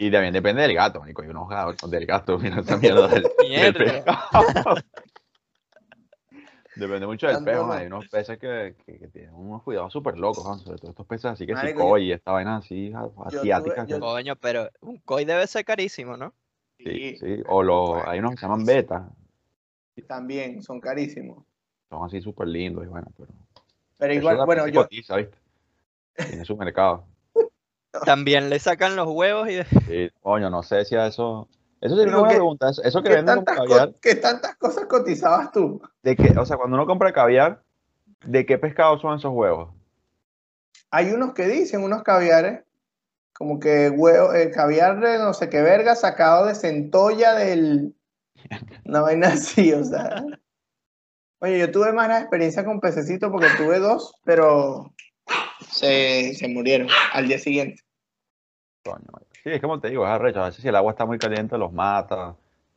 Y 0.00 0.12
también 0.12 0.32
depende 0.32 0.62
del 0.62 0.74
gato, 0.74 1.00
marico. 1.00 1.22
Hay 1.22 1.28
unos 1.28 1.48
gatos 1.48 1.90
del 1.90 2.06
gato, 2.06 2.38
mira 2.38 2.60
esa 2.60 2.76
mierda 2.76 3.08
del, 3.08 3.24
del 3.38 3.74
pescado. 3.74 4.46
Depende 6.78 7.06
mucho 7.08 7.26
del 7.26 7.42
pez, 7.42 7.56
man, 7.56 7.72
hay 7.72 7.86
unos 7.86 8.08
peces 8.08 8.38
que, 8.38 8.76
que, 8.86 8.98
que 9.00 9.08
tienen 9.08 9.34
unos 9.34 9.64
cuidados 9.64 9.92
súper 9.92 10.16
locos, 10.16 10.44
man, 10.44 10.60
sobre 10.60 10.78
todo 10.78 10.90
estos 10.90 11.06
peces 11.06 11.24
así 11.24 11.44
que 11.44 11.56
si 11.56 12.04
y 12.04 12.12
esta 12.12 12.30
vaina 12.30 12.56
así 12.58 12.92
a- 12.94 13.02
tuve- 13.02 13.26
asiáticas. 13.26 13.88
yo- 13.88 13.96
que- 13.96 14.00
Coño, 14.00 14.36
pero 14.36 14.68
un 14.82 14.98
koi 14.98 15.24
debe 15.24 15.44
ser 15.48 15.64
carísimo, 15.64 16.16
¿no? 16.16 16.32
sí, 16.78 17.16
sí, 17.18 17.42
o 17.48 17.64
los, 17.64 18.06
hay 18.06 18.20
unos 18.20 18.32
que 18.32 18.36
se 18.36 18.42
llaman 18.46 18.64
beta, 18.64 19.08
También, 20.06 20.62
son 20.62 20.80
carísimos. 20.80 21.44
son 21.90 22.04
así 22.04 22.20
súper 22.20 22.46
lindos 22.46 22.84
y 22.84 22.86
bueno, 22.86 23.08
pero 23.16 23.32
Pero 23.96 24.14
igual, 24.14 24.46
bueno, 24.46 24.68
yo, 24.68 24.82
cotiza, 24.82 25.16
¿viste? 25.16 25.36
Tiene 26.14 26.44
su 26.44 26.56
mercado. 26.56 27.04
También 28.04 28.48
le 28.50 28.60
sacan 28.60 28.94
los 28.94 29.08
huevos 29.08 29.48
y 29.48 29.64
Sí, 29.64 30.10
coño, 30.20 30.48
no 30.48 30.62
sé 30.62 30.84
si 30.84 30.94
a 30.94 31.08
eso. 31.08 31.48
Eso 31.80 31.94
sería 31.96 32.04
una 32.04 32.04
Digo 32.04 32.18
buena 32.20 32.28
que- 32.30 32.36
pregunta. 32.36 32.70
Eso, 32.84 33.02
que 33.02 33.08
¿qué 33.08 33.14
venden 33.16 33.34
como 33.44 33.44
caviar, 33.56 33.94
qué 34.00 34.14
tantas 34.16 34.56
cosas 34.56 34.86
cotizabas 34.86 35.52
tú? 35.52 35.80
de 36.02 36.16
que, 36.16 36.36
o 36.38 36.44
sea, 36.44 36.56
cuando 36.56 36.76
uno 36.76 36.86
compra 36.86 37.12
caviar, 37.12 37.62
¿de 38.24 38.44
qué 38.46 38.58
pescado 38.58 38.98
son 38.98 39.16
esos 39.18 39.32
huevos? 39.32 39.70
Hay 40.90 41.12
unos 41.12 41.34
que 41.34 41.46
dicen, 41.46 41.82
unos 41.82 42.02
caviares, 42.02 42.64
como 43.34 43.60
que 43.60 43.88
huevo, 43.90 44.32
eh, 44.34 44.50
caviar 44.50 44.98
de 45.00 45.18
no 45.18 45.32
sé 45.34 45.48
qué 45.48 45.62
verga 45.62 45.94
sacado 45.94 46.46
de 46.46 46.54
centolla 46.54 47.34
del... 47.34 47.94
Una 48.84 49.02
vaina 49.02 49.28
así, 49.28 49.72
o 49.72 49.84
sea. 49.84 50.24
Oye, 51.40 51.58
yo 51.60 51.70
tuve 51.70 51.92
mala 51.92 52.18
experiencia 52.20 52.64
con 52.64 52.80
pececitos 52.80 53.30
porque 53.30 53.46
tuve 53.56 53.78
dos, 53.78 54.12
pero 54.24 54.92
se, 55.70 56.34
se 56.34 56.48
murieron 56.48 56.88
al 57.12 57.28
día 57.28 57.38
siguiente. 57.38 57.82
Coño. 58.84 59.06
Sí, 59.48 59.54
es 59.54 59.60
como 59.62 59.80
te 59.80 59.88
digo, 59.88 60.04
es 60.04 60.10
arrecho. 60.10 60.42
A 60.42 60.46
veces 60.46 60.62
si 60.62 60.68
el 60.68 60.76
agua 60.76 60.92
está 60.92 61.06
muy 61.06 61.18
caliente 61.18 61.56
los 61.58 61.72
mata, 61.72 62.36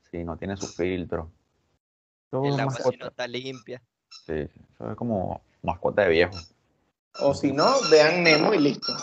si 0.09 0.23
no 0.23 0.37
tiene 0.37 0.57
su 0.57 0.67
filtro. 0.67 1.29
El 2.31 2.37
agua 2.37 2.51
si 2.51 2.63
mascota. 2.65 2.97
no 2.99 3.07
está 3.07 3.27
limpia. 3.27 3.81
Sí, 4.09 4.47
sí, 4.47 4.59
eso 4.73 4.91
es 4.91 4.95
como 4.95 5.41
mascota 5.61 6.03
de 6.03 6.09
viejo. 6.09 6.37
O 7.19 7.33
si 7.33 7.51
no, 7.51 7.65
vean 7.89 8.23
Nemo 8.23 8.53
y 8.53 8.59
listo. 8.59 8.93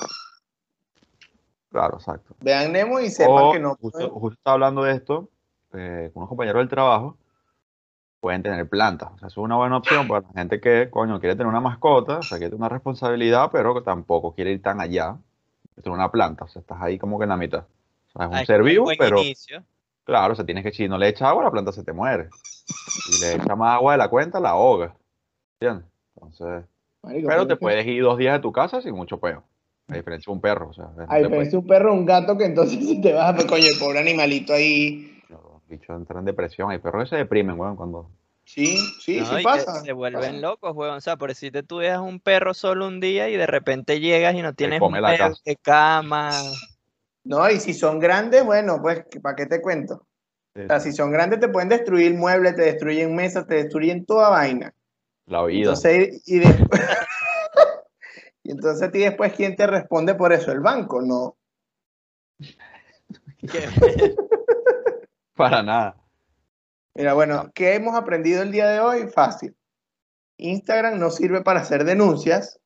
Claro, 1.71 1.99
exacto. 1.99 2.35
Vean 2.41 2.73
Nemo 2.73 3.01
y 3.01 3.11
sepan 3.11 3.45
O, 3.45 3.53
que 3.53 3.61
no. 3.61 3.77
justo, 3.77 4.09
justo 4.11 4.39
estaba 4.39 4.55
hablando 4.55 4.83
de 4.85 4.95
esto, 4.95 5.29
eh, 5.75 6.11
con 6.13 6.23
unos 6.23 6.29
compañeros 6.31 6.61
del 6.61 6.69
trabajo, 6.69 7.19
pueden 8.21 8.43
tener 8.43 8.67
plantas. 8.69 9.11
O 9.15 9.19
sea, 9.19 9.29
eso 9.29 9.41
es 9.41 9.45
una 9.45 9.57
buena 9.57 9.77
opción 9.77 10.09
para 10.09 10.27
la 10.27 10.33
gente 10.33 10.61
que, 10.61 10.89
coño, 10.91 11.21
quiere 11.21 11.37
tener 11.37 11.49
una 11.49 11.61
mascota, 11.61 12.19
o 12.19 12.23
sea, 12.23 12.39
quiere 12.39 12.51
tener 12.51 12.61
una 12.61 12.71
responsabilidad, 12.71 13.51
pero 13.53 13.75
que 13.75 13.83
tampoco 13.83 14.35
quiere 14.35 14.53
ir 14.53 14.63
tan 14.63 14.81
allá. 14.81 15.19
Es 15.79 15.87
una 15.87 16.11
planta, 16.11 16.45
o 16.45 16.49
sea, 16.49 16.61
estás 16.61 16.79
ahí 16.81 16.99
como 16.99 17.19
que 17.19 17.25
en 17.25 17.29
la 17.31 17.37
mitad. 17.37 17.65
O 18.09 18.19
sea, 18.19 18.27
es 18.27 18.31
un 18.31 18.37
Ah, 18.39 18.45
ser 18.45 18.63
vivo, 18.63 18.85
buen 18.85 18.99
pero 18.99 19.21
inicio. 19.23 19.63
claro, 20.05 20.33
o 20.33 20.37
sea, 20.37 20.45
tienes 20.45 20.65
que, 20.65 20.73
si 20.73 20.89
no 20.89 20.99
le 20.99 21.09
echas 21.09 21.29
agua, 21.29 21.45
la 21.45 21.51
planta 21.51 21.73
se 21.73 21.85
te 21.85 21.93
muere. 21.93 22.31
Si 23.05 23.19
le 23.19 23.35
echas 23.37 23.57
más 23.57 23.75
agua 23.77 23.93
de 23.93 23.99
la 23.99 24.09
cuenta, 24.09 24.41
la 24.41 24.51
ahoga. 24.51 24.95
¿Entiendes? 25.61 25.87
Entonces, 26.17 26.65
Marico, 27.03 27.29
pero 27.29 27.47
te 27.47 27.57
puedes 27.57 27.87
ir 27.87 28.03
dos 28.03 28.19
días 28.19 28.35
de 28.35 28.41
tu 28.41 28.53
casa 28.53 28.81
sin 28.81 28.95
mucho 28.95 29.19
peo. 29.19 29.45
A 29.89 29.95
diferencia 29.95 30.31
de 30.31 30.35
un 30.35 30.41
perro, 30.41 30.69
o 30.69 30.73
sea, 30.75 30.91
A 31.09 31.17
diferencia 31.17 31.53
de 31.53 31.57
un 31.59 31.67
perro 31.67 31.95
un 31.95 32.05
gato 32.05 32.37
que 32.37 32.45
entonces 32.45 32.79
si 32.87 33.01
te 33.01 33.13
vas 33.13 33.31
a... 33.35 33.47
Coño, 33.47 33.65
el 33.73 33.79
pobre 33.79 34.01
animalito 34.01 34.53
ahí... 34.53 35.23
puedes- 35.29 35.43
los 35.43 35.67
bichos 35.69 35.97
entran 35.97 36.21
en 36.21 36.25
depresión. 36.27 36.71
Hay 36.71 36.79
perros 36.79 37.05
que 37.05 37.11
se 37.11 37.17
deprimen, 37.17 37.59
weón, 37.59 37.77
cuando 37.77 38.11
Sí, 38.49 38.79
sí, 38.99 39.21
¿no? 39.21 39.27
sí 39.27 39.35
y 39.41 39.45
pasa. 39.45 39.83
se 39.83 39.93
vuelven 39.93 40.41
locos, 40.41 40.75
weón. 40.75 40.97
O 40.97 41.01
sea, 41.03 41.19
por 41.19 41.35
si 41.35 41.51
te 41.51 41.63
tú 41.63 41.81
dejas 41.81 41.99
un 41.99 42.19
perro 42.19 42.55
solo 42.55 42.87
un 42.87 42.99
día 42.99 43.29
y 43.29 43.37
de 43.37 43.47
repente 43.47 44.01
llegas 44.01 44.35
y 44.35 44.41
no 44.41 44.55
tienes 44.55 44.81
un 44.81 44.95
perro 44.95 45.35
de 45.45 45.57
cama. 45.57 46.31
No, 47.25 47.51
y 47.51 47.61
si 47.61 47.75
son 47.75 47.99
grandes, 47.99 48.43
bueno, 48.47 48.81
pues, 48.81 49.05
¿para 49.23 49.37
qué 49.37 49.45
te 49.45 49.61
cuento? 49.61 50.07
Sí, 50.55 50.63
O 50.63 50.67
sea, 50.67 50.81
si 50.81 50.93
son 50.93 51.13
grandes 51.13 51.41
te 51.41 51.49
pueden 51.49 51.69
destruir 51.69 52.15
muebles, 52.15 52.55
te 52.57 52.63
destruyen 52.63 53.15
mesas, 53.15 53.47
te 53.47 53.57
destruyen 53.57 54.07
toda 54.07 54.31
vaina. 54.31 54.73
La 55.27 55.45
vida. 55.45 55.59
Entonces, 55.59 56.23
y, 56.25 56.39
después... 56.39 56.81
y 58.45 58.53
entonces 58.53 58.89
a 58.89 58.91
ti 58.91 59.01
después, 59.01 59.35
¿quién 59.35 59.57
te 59.57 59.67
responde 59.67 60.15
por 60.15 60.33
eso? 60.33 60.53
¿El 60.53 60.61
banco? 60.61 61.03
No. 61.03 61.37
Para 65.35 65.63
nada. 65.63 66.08
Mira, 66.99 67.15
bueno, 67.15 67.53
¿qué 67.55 67.77
hemos 67.77 67.95
aprendido 67.95 68.43
el 68.43 68.51
día 68.51 68.67
de 68.67 68.81
hoy? 68.81 69.07
Fácil. 69.07 69.57
Instagram 70.37 70.99
no 70.99 71.11
sirve 71.11 71.43
para 71.43 71.61
hacer 71.61 71.85
denuncias. 71.85 72.59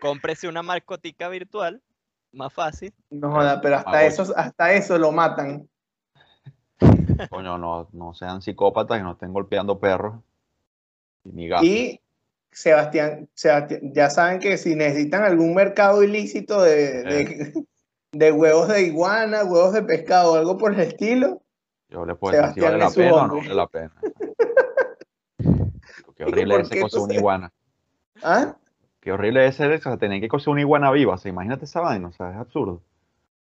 Cómprese 0.00 0.48
una 0.48 0.62
mascotica 0.62 1.28
virtual. 1.28 1.82
Más 2.32 2.50
fácil. 2.54 2.94
No 3.10 3.30
joda, 3.30 3.60
pero 3.60 3.76
hasta 3.76 3.90
Ah, 3.98 4.04
eso, 4.06 4.32
hasta 4.34 4.72
eso 4.72 4.96
lo 4.96 5.12
matan. 5.12 5.68
Coño, 7.30 7.58
no, 7.58 7.90
no 7.92 8.14
sean 8.14 8.40
psicópatas 8.40 8.98
y 8.98 9.02
no 9.02 9.12
estén 9.12 9.34
golpeando 9.34 9.78
perros. 9.78 10.18
Y 11.24 11.32
ni 11.32 11.46
gatos. 11.46 11.66
Y 11.66 12.00
Sebastián, 12.50 13.28
Sebastián, 13.34 13.92
ya 13.92 14.08
saben 14.08 14.38
que 14.38 14.56
si 14.56 14.74
necesitan 14.76 15.24
algún 15.24 15.54
mercado 15.54 16.02
ilícito 16.02 16.62
de, 16.62 17.02
de, 17.02 17.66
de 18.12 18.32
huevos 18.32 18.68
de 18.68 18.80
iguana, 18.84 19.44
huevos 19.44 19.74
de 19.74 19.82
pescado 19.82 20.32
o 20.32 20.36
algo 20.36 20.56
por 20.56 20.72
el 20.72 20.80
estilo, 20.80 21.42
Yo 21.88 22.04
le 22.04 22.14
puedo 22.14 22.36
decir 22.36 22.54
si 22.54 22.60
vale 22.60 22.78
la 22.78 22.90
pena 22.90 23.14
o 23.14 23.26
no 23.26 23.36
vale 23.36 23.54
la 23.54 23.66
pena. 23.66 23.92
Qué 26.16 26.24
horrible 26.24 26.54
¿Por 26.54 26.60
es 26.62 26.70
ese 26.70 26.80
coser 26.80 27.00
una 27.00 27.14
iguana. 27.14 27.52
¿ah? 28.22 28.56
Qué 29.00 29.12
horrible 29.12 29.46
es 29.46 29.58
ese, 29.60 29.74
o 29.74 29.78
sea, 29.80 29.96
tener 29.96 30.20
que 30.20 30.28
coser 30.28 30.50
una 30.50 30.60
iguana 30.60 30.90
viva. 30.90 31.14
O 31.14 31.18
sea, 31.18 31.30
imagínate 31.30 31.64
esa 31.64 31.80
vaina, 31.80 32.08
o 32.08 32.12
sea, 32.12 32.30
es 32.30 32.36
absurdo. 32.36 32.82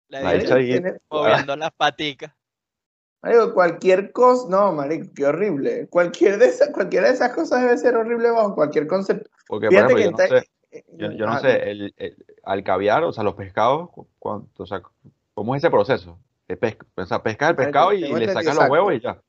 La 0.09 0.23
La 0.23 0.35
hecha 0.35 0.57
ahí. 0.57 0.67
Tiene- 0.67 0.99
moviendo 1.11 1.57
las 1.57 1.71
paticas. 1.73 2.33
Marico, 3.23 3.53
cualquier 3.55 4.13
cosa, 4.13 4.47
no, 4.49 4.73
marico, 4.73 5.11
qué 5.15 5.27
horrible. 5.27 5.89
Cualquier 5.89 6.39
de 6.39 6.47
esas, 6.47 6.69
cualquiera 6.71 7.09
de 7.09 7.15
esas 7.15 7.33
cosas 7.35 7.63
debe 7.63 7.77
ser 7.77 7.97
horrible 7.97 8.31
bajo 8.31 8.55
cualquier 8.55 8.87
concepto. 8.87 9.29
Porque, 9.49 9.67
por 9.67 9.75
Fíjate 9.75 9.93
ejemplo, 9.95 9.97
que 9.97 10.05
yo 10.05 10.11
no 10.11 10.23
está- 10.23 10.41
sé, 10.41 10.85
yo, 10.97 11.11
yo 11.13 11.27
no 11.27 11.33
Ah, 11.33 11.41
sé, 11.41 11.71
el, 11.71 11.95
el- 11.97 12.27
al 12.45 12.63
caviar, 12.63 13.03
o 13.03 13.13
sea, 13.13 13.25
los 13.25 13.35
pescados, 13.35 13.91
cu- 13.91 14.07
cuánto, 14.21 14.63
o 14.63 14.67
sea, 14.67 14.83
¿cómo 15.35 15.57
es 15.57 15.63
ese 15.65 15.71
proceso? 15.71 16.17
Pesca, 16.57 16.87
o 16.97 17.05
sea, 17.07 17.23
pescas 17.23 17.51
el 17.51 17.57
pescado 17.57 17.93
y 17.93 18.01
le 18.03 18.33
sacas 18.33 18.57
los 18.57 18.69
huevos 18.69 18.95
y 18.95 19.01
ya. 19.01 19.21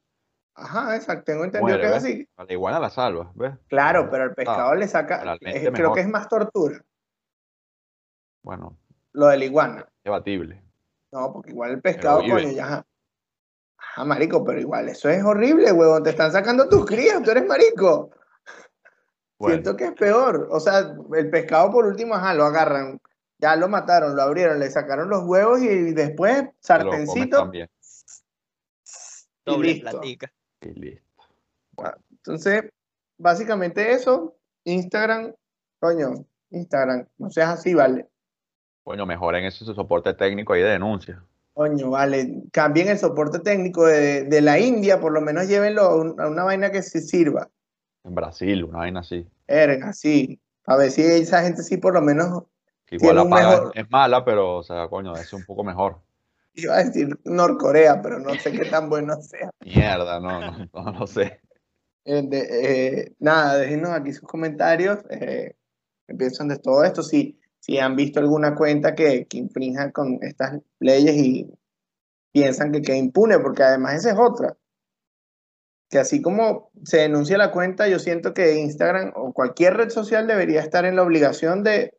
Ajá, 0.56 0.96
exacto, 0.96 1.24
tengo 1.26 1.44
entendido 1.46 1.78
Muere, 1.78 1.82
que 1.82 1.88
es 1.88 1.94
así. 2.04 2.30
A 2.38 2.44
la 2.44 2.54
iguana 2.54 2.80
la 2.80 2.90
salvas, 2.90 3.28
¿ves? 3.36 3.54
Claro, 3.68 4.10
pero 4.10 4.24
al 4.24 4.34
pescado 4.34 4.76
le 4.76 4.88
saca, 4.88 5.24
realmente 5.24 5.58
es- 5.58 5.62
creo 5.70 5.72
mejor. 5.72 5.94
que 5.96 6.02
es 6.02 6.08
más 6.10 6.28
tortura, 6.28 6.82
Bueno, 8.44 8.78
lo 9.14 9.28
de 9.28 9.38
la 9.38 9.46
iguana. 9.46 9.90
debatible. 10.04 10.62
No, 11.12 11.34
porque 11.34 11.52
igual 11.52 11.72
el 11.72 11.82
pescado, 11.82 12.22
vive. 12.22 12.34
coño, 12.44 12.52
ya. 12.52 12.66
Ajá. 12.66 12.86
Ajá, 13.78 14.06
marico, 14.06 14.44
pero 14.46 14.60
igual, 14.60 14.90
eso 14.90 15.10
es 15.10 15.24
horrible, 15.24 15.72
huevón. 15.72 16.04
Te 16.04 16.12
están 16.12 16.32
sacando 16.32 16.68
tus 16.70 16.86
crías, 16.86 17.22
tú 17.24 17.32
eres 17.32 17.46
marico. 17.48 18.12
Bueno, 19.40 19.54
Siento 19.56 19.76
que 19.78 19.86
es 19.86 19.94
peor. 19.94 20.48
O 20.52 20.60
sea, 20.60 20.94
el 21.14 21.30
pescado 21.30 21.72
por 21.72 21.86
último, 21.86 22.14
ajá, 22.16 22.34
lo 22.34 22.44
agarran. 22.44 23.00
Ya 23.40 23.56
lo 23.56 23.70
mataron, 23.70 24.16
lo 24.16 24.22
abrieron, 24.22 24.60
le 24.60 24.70
sacaron 24.70 25.10
los 25.10 25.24
huevos 25.24 25.62
y 25.62 25.94
después 25.94 26.44
sartencito 26.60 27.50
Doble 29.46 29.68
listo. 29.74 29.90
platica. 29.90 30.32
Y 30.62 30.70
listo. 30.80 31.04
Entonces, 32.12 32.66
básicamente 33.18 33.92
eso. 33.94 34.36
Instagram, 34.66 35.34
coño, 35.80 36.26
Instagram, 36.52 37.08
no 37.18 37.30
seas 37.30 37.50
así, 37.52 37.74
vale. 37.74 38.08
Coño, 38.84 39.06
mejoren 39.06 39.46
ese 39.46 39.64
su 39.64 39.74
soporte 39.74 40.14
técnico 40.14 40.54
ahí 40.54 40.62
de 40.62 40.70
denuncia. 40.70 41.24
Coño, 41.54 41.92
vale. 41.92 42.44
Cambien 42.52 42.90
el 42.90 43.00
soporte 43.00 43.40
técnico 43.40 43.86
de, 43.86 44.24
de 44.26 44.42
la 44.42 44.60
India, 44.60 45.00
por 45.00 45.12
lo 45.14 45.22
menos 45.22 45.48
llévenlo 45.48 45.82
a, 45.84 45.96
un- 45.96 46.20
a 46.20 46.28
una 46.28 46.44
vaina 46.44 46.72
que 46.72 46.82
se 46.82 47.02
sirva. 47.02 47.50
En 48.04 48.16
Brasil, 48.16 48.64
una 48.66 48.80
vaina 48.80 49.00
así. 49.00 49.28
Verga, 49.48 49.94
sí. 49.94 50.40
A 50.66 50.76
ver 50.76 50.92
si 50.92 51.02
esa 51.04 51.42
gente 51.42 51.64
sí 51.64 51.78
por 51.78 51.94
lo 51.94 52.02
menos 52.02 52.44
Que 52.90 52.96
igual 52.96 53.16
la 53.18 53.30
paga 53.30 53.50
mejor- 53.52 53.72
es 53.76 53.90
mala, 53.92 54.26
pero, 54.26 54.58
o 54.58 54.64
sea, 54.64 54.88
coño, 54.88 55.14
es 55.16 55.32
un 55.34 55.46
poco 55.46 55.64
mejor. 55.64 56.00
iba 56.56 56.76
a 56.76 56.84
decir 56.84 57.18
Norcorea, 57.24 58.02
pero 58.02 58.20
no 58.20 58.34
sé 58.36 58.52
qué 58.52 58.66
tan 58.66 58.90
bueno 58.90 59.16
sea. 59.22 59.50
Mierda, 59.66 60.20
no, 60.20 60.40
no, 60.42 60.70
no, 60.74 60.92
no 60.92 61.08
sé. 61.08 61.40
Eh, 62.06 62.24
de- 62.26 62.48
eh, 63.04 63.16
nada, 63.20 63.58
déjenos 63.58 63.92
aquí 63.92 64.12
sus 64.14 64.28
comentarios. 64.28 65.00
Eh, 65.10 65.56
¿Qué 66.08 66.16
piensan 66.16 66.48
de 66.48 66.58
todo 66.58 66.84
esto? 66.84 67.04
Si, 67.04 67.40
si 67.60 67.78
han 67.78 67.96
visto 67.96 68.20
alguna 68.20 68.56
cuenta 68.56 68.96
que, 68.96 69.26
que 69.28 69.38
infrinja 69.38 69.92
con 69.92 70.18
estas 70.24 70.60
leyes 70.80 71.16
y 71.16 71.54
piensan 72.32 72.72
que 72.72 72.82
queda 72.82 72.98
impune, 72.98 73.38
porque 73.40 73.62
además 73.64 73.94
esa 73.96 74.12
es 74.12 74.18
otra. 74.20 74.58
Que 75.90 76.00
así 76.00 76.22
como 76.22 76.72
se 76.84 76.98
denuncia 76.98 77.38
la 77.38 77.52
cuenta, 77.52 77.88
yo 77.88 78.00
siento 78.00 78.34
que 78.34 78.60
Instagram 78.60 79.12
o 79.16 79.34
cualquier 79.34 79.76
red 79.78 79.90
social 79.90 80.26
debería 80.28 80.62
estar 80.62 80.86
en 80.86 80.96
la 80.96 81.04
obligación 81.04 81.64
de 81.64 81.96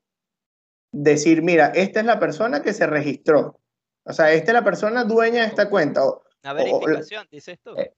decir, 0.93 1.43
mira, 1.43 1.67
esta 1.75 2.01
es 2.01 2.07
la 2.07 2.19
persona 2.19 2.63
que 2.63 2.73
se 2.73 2.87
registró. 2.87 3.59
O 4.05 4.13
sea, 4.13 4.33
esta 4.33 4.51
es 4.51 4.55
la 4.55 4.65
persona 4.65 5.05
dueña 5.05 5.43
de 5.43 5.49
esta 5.49 5.69
cuenta. 5.69 6.05
O, 6.05 6.23
Una 6.43 6.53
O- 6.53 6.57
o 6.57 6.57
la- 6.57 6.87
verificación, 6.87 7.27
dices 7.31 7.59
tú. 7.63 7.77
Eh, 7.77 7.93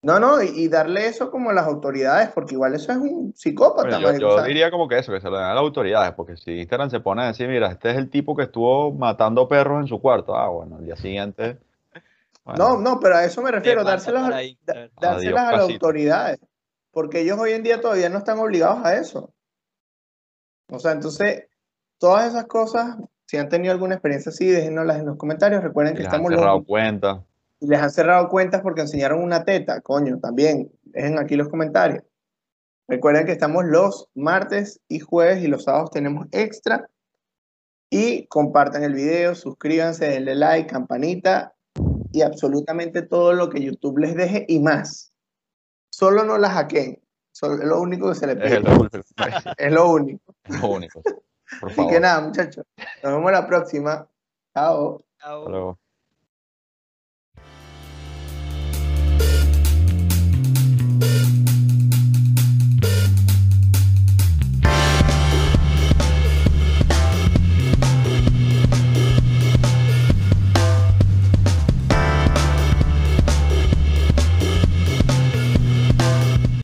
No, 0.00 0.20
no, 0.20 0.40
y, 0.40 0.48
y 0.50 0.68
darle 0.68 1.06
eso 1.08 1.28
como 1.28 1.50
a 1.50 1.52
las 1.52 1.66
autoridades, 1.66 2.28
porque 2.30 2.54
igual 2.54 2.72
eso 2.74 2.92
es 2.92 2.98
un 2.98 3.32
psicópata, 3.34 3.98
Bueno, 3.98 4.16
yo, 4.18 4.36
sea, 4.36 4.44
diría 4.44 4.70
como 4.70 4.86
que 4.86 4.96
eso, 4.98 5.12
que 5.12 5.20
se 5.20 5.28
lo 5.28 5.36
den 5.36 5.46
a 5.46 5.54
las 5.54 5.60
autoridades, 5.60 6.12
porque 6.12 6.36
si 6.36 6.52
Instagram 6.60 6.88
se 6.90 7.00
pone 7.00 7.22
a 7.24 7.26
decir, 7.28 7.48
mira, 7.48 7.72
este 7.72 7.90
es 7.90 7.96
el 7.96 8.08
tipo 8.08 8.36
que 8.36 8.44
estuvo 8.44 8.92
matando 8.92 9.48
perros 9.48 9.80
en 9.80 9.88
su 9.88 10.00
cuarto, 10.00 10.36
ah, 10.36 10.48
bueno, 10.50 10.78
el 10.78 10.84
día 10.84 10.94
siguiente. 10.96 11.58
bueno, 12.44 12.76
No, 12.76 12.80
no, 12.80 13.00
pero 13.00 13.16
a 13.16 13.24
eso 13.24 13.42
me 13.42 13.50
refiero, 13.50 13.82
para 13.82 13.94
a- 13.94 13.96
da- 13.96 14.88
dárselas 15.00 15.16
Adiós, 15.16 15.38
a 15.38 15.52
las 15.52 15.60
autoridades, 15.62 16.38
porque 16.92 17.20
ellos 17.22 17.36
hoy 17.38 17.52
en 17.52 17.64
día 17.64 17.80
todavía 17.80 18.08
no 18.08 18.18
están 18.18 18.38
obligados 18.38 18.84
a 18.84 18.94
eso. 18.96 19.32
O 20.70 20.78
sea, 20.78 20.92
entonces, 20.92 21.48
todas 21.98 22.28
esas 22.28 22.46
cosas, 22.46 22.96
si 23.26 23.36
han 23.36 23.48
tenido 23.48 23.72
alguna 23.72 23.94
experiencia 23.94 24.30
así, 24.30 24.46
déjenoslas 24.46 24.98
en 25.00 25.06
los 25.06 25.16
comentarios. 25.16 25.62
Recuerden 25.62 25.94
que 25.94 26.02
les 26.02 26.08
han 26.08 26.14
estamos 26.14 26.32
cerrado 26.32 26.58
los, 26.58 26.66
cuenta. 26.66 27.24
y 27.60 27.66
les 27.68 27.80
han 27.80 27.90
cerrado 27.90 28.28
cuentas 28.28 28.62
porque 28.62 28.80
enseñaron 28.82 29.22
una 29.22 29.44
teta, 29.44 29.80
coño, 29.80 30.18
también, 30.18 30.70
dejen 30.84 31.18
aquí 31.18 31.36
los 31.36 31.48
comentarios. 31.48 32.02
Recuerden 32.88 33.26
que 33.26 33.32
estamos 33.32 33.64
los 33.66 34.08
martes 34.14 34.80
y 34.88 35.00
jueves 35.00 35.42
y 35.44 35.48
los 35.48 35.64
sábados 35.64 35.90
tenemos 35.90 36.26
extra. 36.32 36.88
Y 37.90 38.26
compartan 38.26 38.82
el 38.82 38.92
video, 38.94 39.34
suscríbanse, 39.34 40.08
denle 40.08 40.34
like, 40.34 40.70
campanita 40.70 41.54
y 42.12 42.20
absolutamente 42.22 43.02
todo 43.02 43.32
lo 43.32 43.48
que 43.50 43.62
YouTube 43.62 43.98
les 43.98 44.14
deje 44.14 44.44
y 44.48 44.60
más. 44.60 45.12
Solo 45.90 46.24
no 46.24 46.36
la 46.38 46.50
hackeen. 46.50 47.00
Solo- 47.32 47.62
Es 47.62 47.68
lo 47.68 47.80
único 47.80 48.08
que 48.10 48.14
se 48.14 48.26
les 48.26 48.36
Es 48.36 48.42
pide. 48.42 48.60
lo, 48.60 48.80
único, 48.80 48.98
Es 49.58 49.72
lo 49.72 49.88
único. 49.90 50.34
es 50.44 50.60
lo 50.60 50.68
único. 50.68 51.02
Por 51.60 51.68
Así 51.70 51.76
favor. 51.76 51.92
que 51.92 52.00
nada, 52.00 52.20
muchachos. 52.20 52.64
Nos 53.02 53.12
vemos 53.12 53.32
la 53.32 53.46
próxima. 53.46 54.08
Chao. 54.54 55.00
Chao. 55.20 55.38
Hasta 55.40 55.50
luego. 55.50 55.78